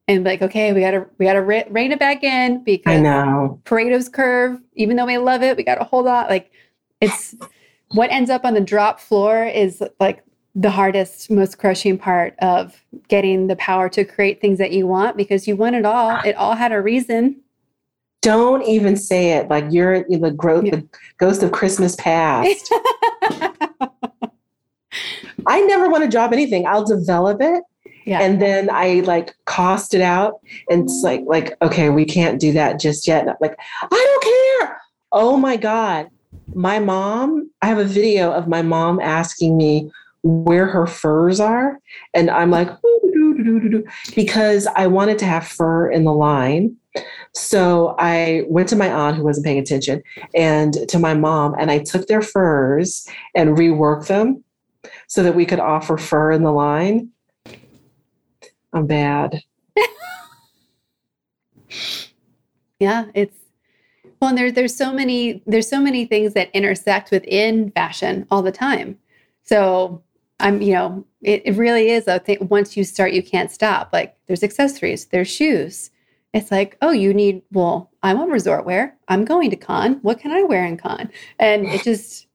[0.08, 4.08] and like, okay, we gotta, we gotta rein it back in because I know Pareto's
[4.08, 6.28] curve, even though we love it, we gotta hold on.
[6.28, 6.50] Like
[7.00, 7.34] it's
[7.90, 10.24] what ends up on the drop floor is like
[10.54, 15.16] the hardest, most crushing part of getting the power to create things that you want
[15.16, 16.10] because you want it all.
[16.10, 16.22] Ah.
[16.24, 17.40] It all had a reason.
[18.20, 20.76] Don't even say it like you're the, gro- yeah.
[20.76, 20.88] the
[21.18, 22.72] ghost of Christmas past.
[25.46, 26.66] I never want to drop anything.
[26.66, 27.64] I'll develop it.
[28.04, 28.20] Yeah.
[28.20, 32.52] And then I like cost it out and it's like like okay, we can't do
[32.52, 33.26] that just yet.
[33.40, 34.80] like, I don't care.
[35.12, 36.08] Oh my god.
[36.54, 39.90] My mom, I have a video of my mom asking me
[40.22, 41.78] where her furs are.
[42.14, 42.68] And I'm like,
[44.14, 46.76] because I wanted to have fur in the line.
[47.34, 50.02] So I went to my aunt who wasn't paying attention
[50.34, 54.44] and to my mom, and I took their furs and reworked them
[55.06, 57.10] so that we could offer fur in the line.
[58.74, 59.40] I'm bad.
[62.78, 63.38] yeah, it's
[64.20, 68.42] well, and there's there's so many there's so many things that intersect within fashion all
[68.42, 68.98] the time.
[69.44, 70.02] So
[70.42, 72.48] I'm, you know, it, it really is a thing.
[72.50, 73.90] Once you start, you can't stop.
[73.92, 75.90] Like there's accessories, there's shoes.
[76.34, 78.96] It's like, oh, you need, well, I want resort wear.
[79.08, 79.98] I'm going to Cannes.
[80.02, 81.10] What can I wear in Cannes?
[81.38, 82.26] And it just,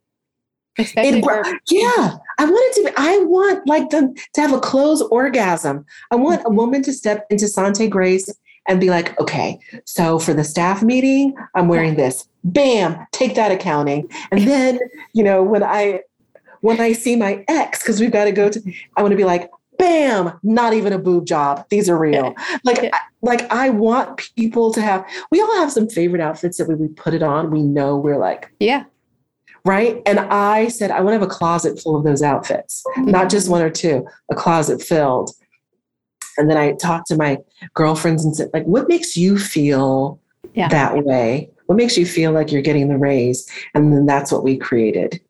[0.77, 4.59] it, for- yeah, I want it to be, I want like them to have a
[4.59, 5.85] clothes orgasm.
[6.11, 6.55] I want a mm-hmm.
[6.55, 8.31] woman to step into Sante Grace
[8.67, 12.27] and be like, okay, so for the staff meeting, I'm wearing this.
[12.43, 14.07] Bam, take that accounting.
[14.31, 14.79] And then,
[15.13, 16.01] you know, when I
[16.67, 18.61] when I see my ex, because we've got to go to,
[18.97, 19.49] I want to be like,
[19.79, 21.65] bam, not even a boob job.
[21.69, 22.35] These are real.
[22.65, 22.99] Like, yeah.
[23.21, 26.89] like I want people to have, we all have some favorite outfits that when we
[26.89, 28.83] put it on, we know we're like, yeah.
[29.63, 30.01] Right.
[30.05, 33.11] And I said, I want to have a closet full of those outfits, mm-hmm.
[33.11, 35.31] not just one or two, a closet filled.
[36.37, 37.37] And then I talked to my
[37.75, 40.19] girlfriends and said, like, what makes you feel
[40.53, 40.67] yeah.
[40.67, 41.49] that way?
[41.67, 43.49] What makes you feel like you're getting the raise?
[43.73, 45.21] And then that's what we created.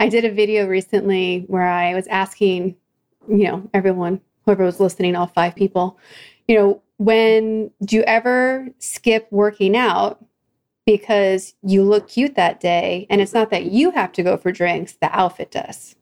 [0.00, 2.76] I did a video recently where I was asking,
[3.28, 5.98] you know, everyone, whoever was listening, all five people,
[6.48, 10.24] you know, when do you ever skip working out
[10.86, 14.52] because you look cute that day and it's not that you have to go for
[14.52, 15.96] drinks, the outfit does.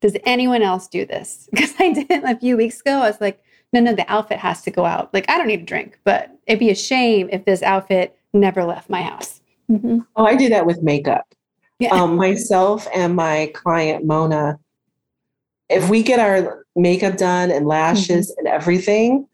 [0.00, 1.48] Does anyone else do this?
[1.52, 3.00] Because I did it a few weeks ago.
[3.00, 5.12] I was like, no, no, the outfit has to go out.
[5.14, 8.64] Like, I don't need a drink, but it'd be a shame if this outfit never
[8.64, 9.40] left my house.
[9.70, 10.00] Mm-hmm.
[10.16, 11.34] Oh, I do that with makeup.
[11.80, 11.94] Yeah.
[11.94, 14.58] Um, myself and my client Mona,
[15.68, 18.46] if we get our makeup done and lashes mm-hmm.
[18.46, 19.26] and everything,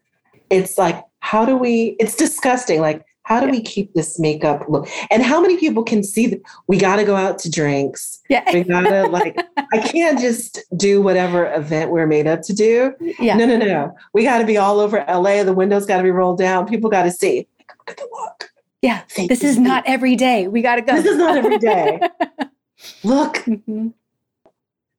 [0.49, 1.97] it's like, how do we?
[1.99, 2.79] It's disgusting.
[2.79, 3.51] Like, how do yeah.
[3.51, 4.87] we keep this makeup look?
[5.11, 8.21] And how many people can see that we got to go out to drinks?
[8.29, 8.49] Yeah.
[8.53, 9.35] We got to, like,
[9.73, 12.93] I can't just do whatever event we're made up to do.
[13.19, 13.35] Yeah.
[13.35, 13.93] No, no, no.
[14.13, 15.43] We got to be all over LA.
[15.43, 16.65] The windows got to be rolled down.
[16.67, 17.49] People got to see.
[17.69, 18.49] Look at the look.
[18.81, 20.47] Yeah, Thank this is not every day.
[20.47, 20.93] We got to go.
[20.93, 21.99] This is not every day.
[23.07, 23.89] Look, mm-hmm.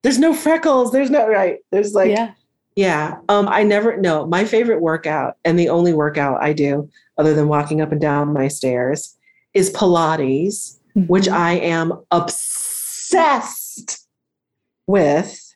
[0.02, 0.92] there's no freckles.
[0.92, 1.58] There's no right.
[1.70, 2.32] There's like, yeah,
[2.76, 3.18] yeah.
[3.28, 4.26] Um, I never no.
[4.26, 8.32] My favorite workout and the only workout I do, other than walking up and down
[8.32, 9.16] my stairs,
[9.54, 11.06] is Pilates, mm-hmm.
[11.06, 12.58] which I am obsessed
[13.08, 14.06] obsessed
[14.86, 15.54] with,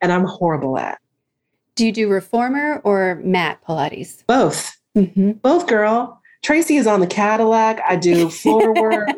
[0.00, 0.98] and I'm horrible at.
[1.74, 4.24] Do you do reformer or mat Pilates?
[4.26, 4.76] Both.
[4.96, 5.32] Mm-hmm.
[5.32, 6.20] Both, girl.
[6.42, 7.80] Tracy is on the Cadillac.
[7.88, 9.08] I do floor work.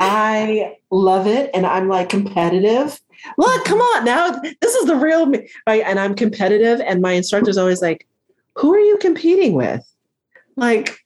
[0.00, 1.50] I love it.
[1.54, 3.00] And I'm like competitive.
[3.38, 4.30] Look, come on now.
[4.60, 5.48] This is the real me.
[5.66, 5.82] Right.
[5.84, 6.80] And I'm competitive.
[6.80, 8.06] And my instructor's always like,
[8.56, 9.84] who are you competing with?
[10.56, 10.98] Like,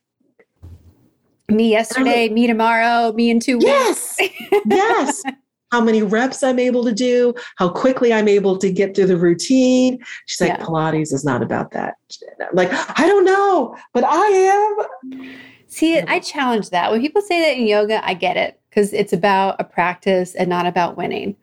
[1.47, 4.17] me yesterday, me tomorrow, me in two weeks.
[4.19, 4.19] Yes.
[4.65, 5.23] Yes.
[5.71, 9.17] how many reps I'm able to do, how quickly I'm able to get through the
[9.17, 9.99] routine.
[10.25, 10.65] She's like, yeah.
[10.65, 11.95] Pilates is not about that.
[12.41, 12.69] I'm like,
[12.99, 15.29] I don't know, but I am.
[15.67, 16.91] See, I challenge that.
[16.91, 20.49] When people say that in yoga, I get it because it's about a practice and
[20.49, 21.35] not about winning.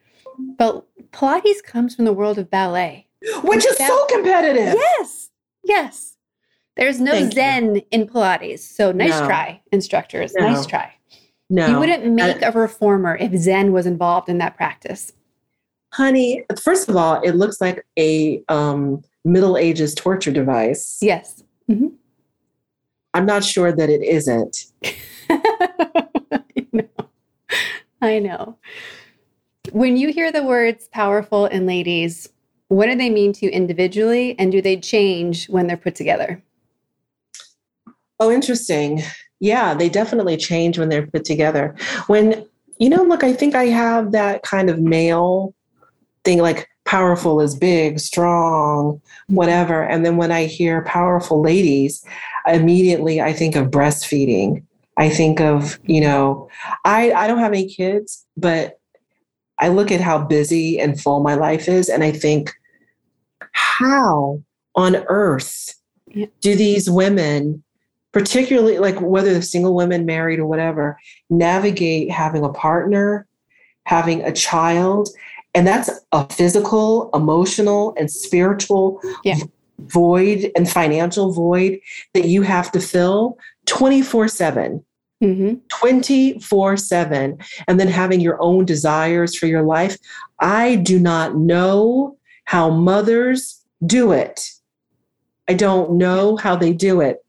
[0.58, 3.06] But Pilates comes from the world of ballet,
[3.42, 4.74] which is that- so competitive.
[4.74, 5.30] Yes.
[5.64, 6.16] Yes.
[6.76, 7.82] There's no Thank Zen you.
[7.90, 8.58] in Pilates.
[8.60, 9.26] So nice no.
[9.26, 10.34] try, instructors.
[10.34, 10.48] No.
[10.52, 10.92] Nice try.
[11.48, 11.68] No.
[11.68, 15.12] You wouldn't make a reformer if Zen was involved in that practice.
[15.92, 20.98] Honey, first of all, it looks like a um, Middle Ages torture device.
[21.00, 21.42] Yes.
[21.70, 21.88] Mm-hmm.
[23.14, 24.66] I'm not sure that it isn't.
[28.02, 28.58] I, know.
[29.72, 32.28] When you hear the words powerful and ladies,
[32.68, 36.42] what do they mean to you individually and do they change when they're put together?
[38.18, 39.02] Oh, interesting
[39.40, 41.74] yeah, they definitely change when they're put together.
[42.06, 42.46] When,
[42.78, 45.54] you know, look, I think I have that kind of male
[46.24, 49.34] thing like powerful is big, strong, mm-hmm.
[49.34, 49.82] whatever.
[49.82, 52.04] And then when I hear powerful ladies,
[52.46, 54.64] immediately I think of breastfeeding.
[54.96, 56.48] I think of, you know,
[56.84, 58.80] I, I don't have any kids, but
[59.58, 62.52] I look at how busy and full my life is, and I think,
[63.52, 64.42] how
[64.74, 65.74] on earth
[66.40, 67.62] do these women
[68.12, 73.26] particularly like whether they're single women married or whatever navigate having a partner
[73.84, 75.08] having a child?
[75.54, 79.36] And that's a physical emotional and spiritual yeah.
[79.78, 81.78] void and financial void
[82.14, 84.84] that you have to fill 24 7
[85.22, 85.54] mm-hmm.
[85.68, 87.38] 24 7
[87.68, 89.96] and then having your own desires for your life
[90.40, 94.50] i do not know how mothers do it
[95.48, 97.24] i don't know how they do it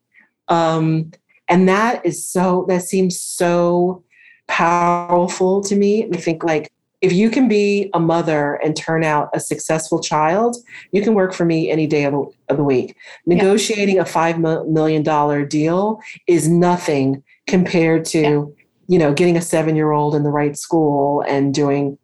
[0.47, 1.11] um,
[1.47, 4.03] and that is so, that seems so
[4.47, 6.09] powerful to me.
[6.13, 10.57] I think like, if you can be a mother and turn out a successful child,
[10.91, 12.95] you can work for me any day of the, of the week.
[13.27, 14.01] Negotiating yeah.
[14.01, 18.63] a $5 million deal is nothing compared to, yeah.
[18.87, 21.97] you know, getting a seven year old in the right school and doing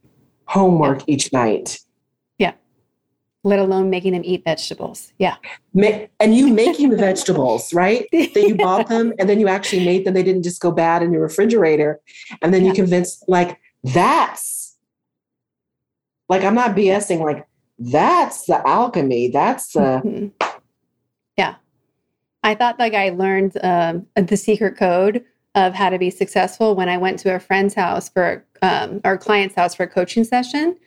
[0.46, 1.14] homework yeah.
[1.14, 1.80] each night
[2.38, 2.52] yeah
[3.44, 5.12] let alone making them eat vegetables.
[5.18, 5.36] Yeah.
[6.20, 8.08] And you making the vegetables, right?
[8.12, 10.14] That you bought them and then you actually made them.
[10.14, 12.00] They didn't just go bad in your refrigerator.
[12.42, 12.70] And then yeah.
[12.70, 14.78] you convinced, like, that's
[16.30, 17.46] like, I'm not BSing, like,
[17.78, 19.28] that's the alchemy.
[19.30, 20.02] That's the.
[20.04, 20.48] Mm-hmm.
[21.38, 21.56] Yeah.
[22.44, 25.24] I thought like I learned um, the secret code
[25.56, 29.18] of how to be successful when I went to a friend's house for um, our
[29.18, 30.78] client's house for a coaching session.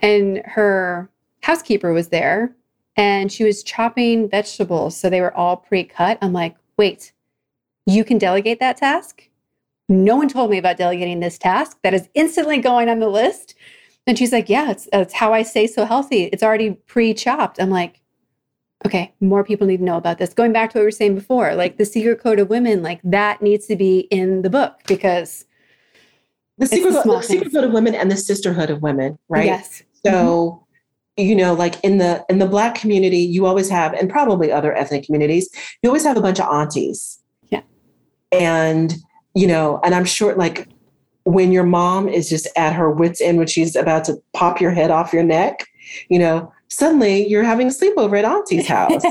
[0.00, 1.10] And her
[1.42, 2.54] housekeeper was there
[2.96, 4.96] and she was chopping vegetables.
[4.96, 6.18] So they were all pre cut.
[6.20, 7.12] I'm like, wait,
[7.86, 9.28] you can delegate that task?
[9.88, 11.78] No one told me about delegating this task.
[11.82, 13.54] That is instantly going on the list.
[14.06, 16.24] And she's like, yeah, it's, it's how I stay so healthy.
[16.24, 17.60] It's already pre chopped.
[17.60, 18.00] I'm like,
[18.86, 20.32] okay, more people need to know about this.
[20.32, 23.00] Going back to what we were saying before, like the secret code of women, like
[23.04, 25.44] that needs to be in the book because
[26.58, 29.46] the secret, the, the secret code of women and the sisterhood of women, right?
[29.46, 29.82] Yes.
[30.04, 30.64] So mm-hmm
[31.18, 34.74] you know like in the in the black community you always have and probably other
[34.74, 35.50] ethnic communities
[35.82, 37.20] you always have a bunch of aunties
[37.50, 37.60] yeah
[38.32, 38.94] and
[39.34, 40.68] you know and i'm sure like
[41.24, 44.70] when your mom is just at her wits end when she's about to pop your
[44.70, 45.66] head off your neck
[46.08, 49.02] you know suddenly you're having a sleepover at auntie's house.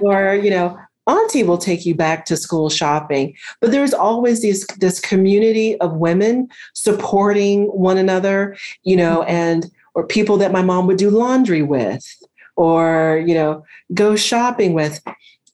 [0.00, 3.34] Or you know auntie will take you back to school shopping.
[3.60, 9.30] But there's always this this community of women supporting one another you know mm-hmm.
[9.30, 12.04] and or people that my mom would do laundry with
[12.56, 15.00] or you know go shopping with.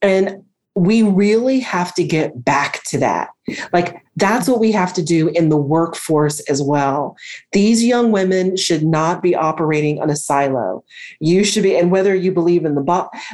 [0.03, 0.45] And
[0.77, 3.31] we really have to get back to that.
[3.73, 7.17] Like that's what we have to do in the workforce as well.
[7.53, 10.85] These young women should not be operating on a silo.
[11.19, 12.83] You should be and whether you believe in the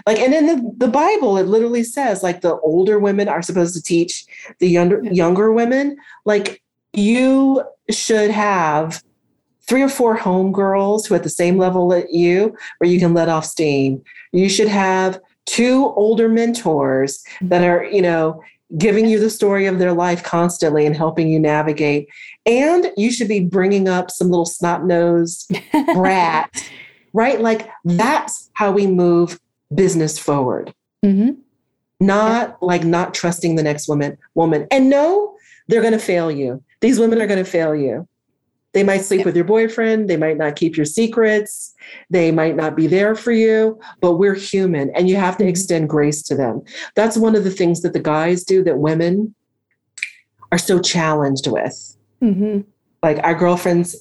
[0.07, 3.75] like and in the, the bible it literally says like the older women are supposed
[3.75, 4.25] to teach
[4.61, 5.97] the younger younger women.
[6.25, 6.63] Like
[6.93, 9.03] you should have
[9.67, 13.29] three or four homegirls who at the same level at you where you can let
[13.29, 14.01] off steam.
[14.31, 18.43] You should have two older mentors that are, you know,
[18.79, 22.09] giving you the story of their life constantly and helping you navigate.
[22.47, 25.51] And you should be bringing up some little snot nosed
[25.95, 26.51] brat,
[27.13, 27.41] right?
[27.41, 29.39] Like that's how we move
[29.75, 30.73] business forward.
[31.05, 31.33] Mm-hmm.
[32.01, 32.55] Not yeah.
[32.61, 34.67] like not trusting the next woman, woman.
[34.71, 35.37] And no,
[35.69, 36.63] they're going to fail you.
[36.81, 38.09] These women are going to fail you.
[38.73, 39.27] They might sleep yeah.
[39.27, 40.09] with your boyfriend.
[40.09, 41.75] They might not keep your secrets.
[42.11, 45.51] They might not be there for you, but we're human and you have to mm-hmm.
[45.51, 46.63] extend grace to them.
[46.95, 49.35] That's one of the things that the guys do that women
[50.51, 51.97] are so challenged with.
[52.23, 52.61] Mm-hmm.
[53.03, 53.97] Like our girlfriends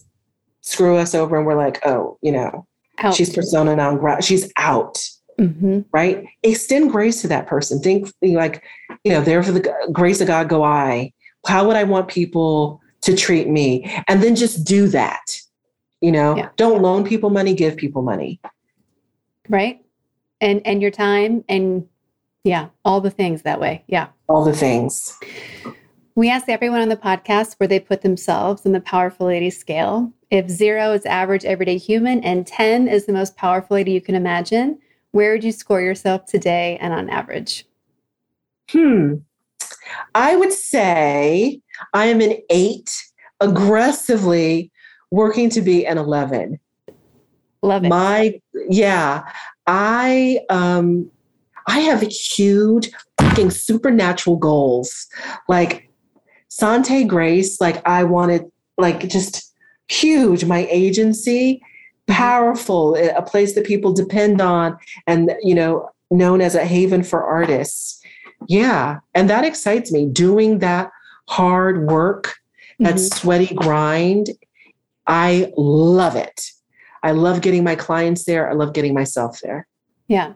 [0.61, 2.65] screw us over and we're like, oh, you know,
[2.99, 3.13] out.
[3.13, 4.21] she's persona non grata.
[4.21, 5.03] She's out.
[5.39, 5.81] Mm-hmm.
[5.91, 6.25] Right?
[6.43, 7.79] Extend grace to that person.
[7.79, 8.63] Think like,
[9.03, 11.13] you know, there for the grace of God go I.
[11.47, 14.03] How would I want people to treat me.
[14.07, 15.41] And then just do that
[16.01, 16.35] you know?
[16.35, 16.49] Yeah.
[16.57, 18.41] don't loan people money give people money.
[19.47, 19.79] Right?
[20.41, 21.87] And and your time and
[22.43, 23.83] yeah all the things that way.
[23.87, 24.07] Yeah.
[24.27, 25.17] All the things.
[26.15, 30.11] We ask everyone on the podcast where they put themselves in the powerful lady scale.
[30.29, 34.15] If zero is average everyday human and 10 is the most powerful lady you can
[34.15, 34.77] imagine
[35.11, 37.65] where would you score yourself today and on average?
[38.69, 39.15] Hmm.
[40.15, 41.61] I would say
[41.93, 42.91] I am an eight,
[43.39, 44.71] aggressively
[45.11, 46.59] working to be an 11.
[47.61, 47.89] Love it.
[47.89, 49.23] My, yeah,
[49.67, 51.09] I, um,
[51.67, 55.07] I have huge fucking supernatural goals.
[55.47, 55.89] Like
[56.47, 59.53] Sante Grace, like I wanted, like just
[59.87, 61.61] huge, my agency,
[62.07, 64.77] powerful, a place that people depend on
[65.07, 68.01] and, you know, known as a haven for artists
[68.47, 68.99] yeah.
[69.13, 70.05] And that excites me.
[70.05, 70.91] Doing that
[71.31, 72.35] hard work,
[72.79, 73.17] that mm-hmm.
[73.17, 74.31] sweaty grind,
[75.07, 76.51] I love it.
[77.03, 78.49] I love getting my clients there.
[78.49, 79.65] I love getting myself there.
[80.07, 80.33] Yeah.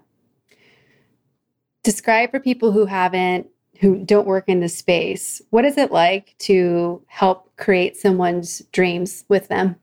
[1.84, 3.48] Describe for people who haven't,
[3.82, 9.26] who don't work in this space, what is it like to help create someone's dreams
[9.28, 9.76] with them?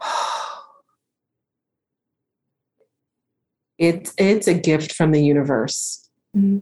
[3.76, 6.08] It's it's a gift from the universe.
[6.36, 6.58] Mm-hmm.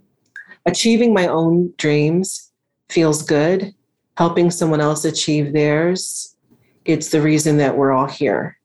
[0.67, 2.51] Achieving my own dreams
[2.89, 3.75] feels good.
[4.17, 6.37] Helping someone else achieve theirs,
[6.85, 8.59] it's the reason that we're all here.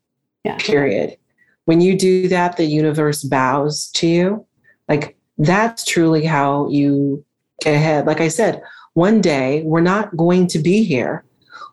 [0.43, 0.57] Yeah.
[0.57, 1.17] Period.
[1.65, 4.45] When you do that, the universe bows to you.
[4.87, 7.23] Like that's truly how you
[7.61, 8.05] get ahead.
[8.05, 8.61] Like I said,
[8.93, 11.23] one day we're not going to be here.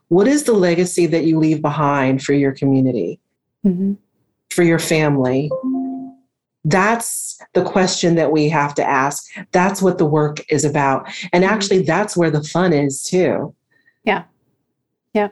[0.09, 3.19] What is the legacy that you leave behind for your community,
[3.65, 3.95] mm-hmm.
[4.51, 5.51] for your family,
[6.65, 9.25] that's the question that we have to ask.
[9.53, 11.07] That's what the work is about.
[11.33, 11.55] And mm-hmm.
[11.55, 13.55] actually, that's where the fun is too.
[14.05, 14.25] Yeah.
[15.13, 15.29] Yeah.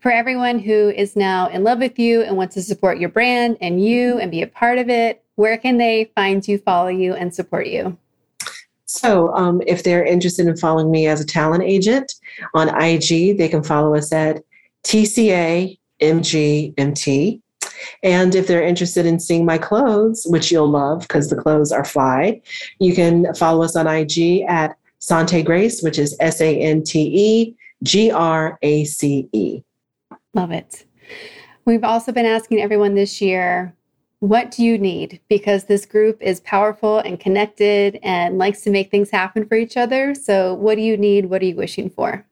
[0.00, 3.56] For everyone who is now in love with you and wants to support your brand
[3.60, 7.14] and you and be a part of it, where can they find you, follow you,
[7.14, 7.96] and support you?
[8.84, 12.14] So, um, if they're interested in following me as a talent agent
[12.54, 14.42] on IG, they can follow us at
[14.84, 17.42] TCA MGMT.
[18.02, 21.84] And if they're interested in seeing my clothes, which you'll love because the clothes are
[21.84, 22.40] fly,
[22.78, 27.00] you can follow us on IG at Sante Grace, which is S A N T
[27.00, 29.62] E G R A C E.
[30.34, 30.84] Love it.
[31.64, 33.74] We've also been asking everyone this year,
[34.20, 35.20] what do you need?
[35.28, 39.76] Because this group is powerful and connected and likes to make things happen for each
[39.76, 40.14] other.
[40.14, 41.26] So, what do you need?
[41.26, 42.24] What are you wishing for?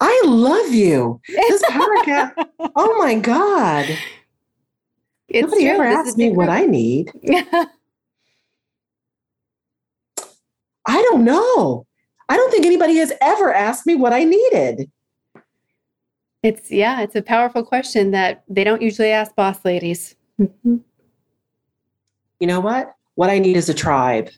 [0.00, 1.20] I love you.
[1.28, 2.34] This podcast.
[2.74, 3.86] oh my God.
[5.36, 5.74] It's Nobody true.
[5.74, 7.12] ever asked me what I need.
[10.88, 11.86] I don't know.
[12.30, 14.90] I don't think anybody has ever asked me what I needed.
[16.42, 20.16] It's yeah, it's a powerful question that they don't usually ask boss ladies.
[20.40, 20.76] Mm-hmm.
[22.40, 22.94] You know what?
[23.16, 24.30] What I need is a tribe.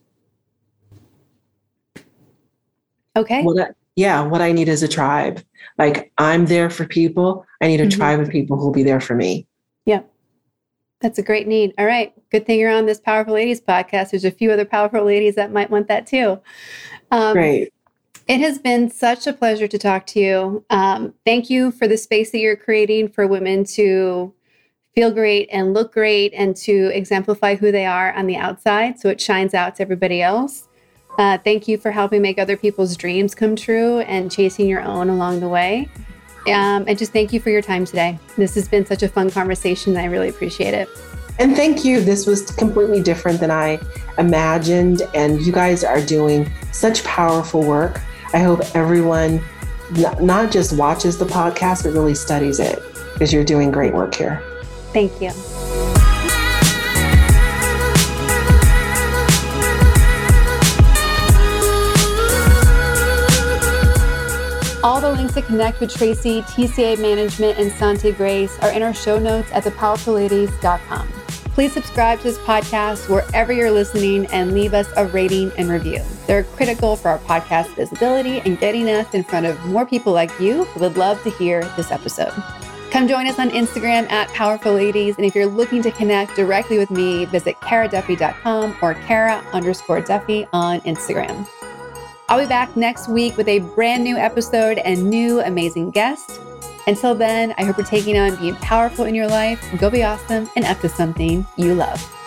[3.15, 3.45] Okay.
[3.45, 5.45] What I, yeah, what I need is a tribe.
[5.79, 7.47] Like I'm there for people.
[7.61, 8.01] I need a mm-hmm.
[8.01, 9.47] tribe of people who'll be there for me.
[9.85, 10.01] Yeah.
[11.01, 11.75] That's a great need.
[11.79, 12.13] All right.
[12.31, 14.11] Good thing you're on this Powerful Ladies podcast.
[14.11, 16.41] There's a few other powerful ladies that might want that too.
[17.11, 17.73] Um, great.
[18.27, 20.65] It has been such a pleasure to talk to you.
[20.69, 24.35] Um, thank you for the space that you're creating for women to
[24.95, 29.09] feel great and look great and to exemplify who they are on the outside so
[29.09, 30.69] it shines out to everybody else.
[31.19, 35.09] Uh, thank you for helping make other people's dreams come true and chasing your own
[35.09, 35.89] along the way.
[36.47, 38.19] Um, and just thank you for your time today.
[38.37, 39.97] This has been such a fun conversation.
[39.97, 40.89] I really appreciate it.
[41.39, 42.01] And thank you.
[42.01, 43.81] This was completely different than I
[44.17, 45.03] imagined.
[45.15, 48.01] And you guys are doing such powerful work.
[48.33, 49.43] I hope everyone
[50.21, 52.83] not just watches the podcast, but really studies it
[53.13, 54.43] because you're doing great work here.
[54.93, 55.31] Thank you.
[65.09, 69.19] The links to connect with Tracy, TCA Management, and Sante Grace are in our show
[69.19, 71.09] notes at thepowerfulladies.com.
[71.55, 76.01] Please subscribe to this podcast wherever you're listening and leave us a rating and review.
[76.27, 80.31] They're critical for our podcast visibility and getting us in front of more people like
[80.39, 82.33] you who would love to hear this episode.
[82.91, 85.17] Come join us on Instagram at Powerful Ladies.
[85.17, 90.47] And if you're looking to connect directly with me, visit karaduffy.com or kara underscore duffy
[90.53, 91.49] on Instagram.
[92.31, 96.39] I'll be back next week with a brand new episode and new amazing guest.
[96.87, 99.65] Until then, I hope you're taking on being powerful in your life.
[99.79, 102.18] Go be awesome and up to something you love.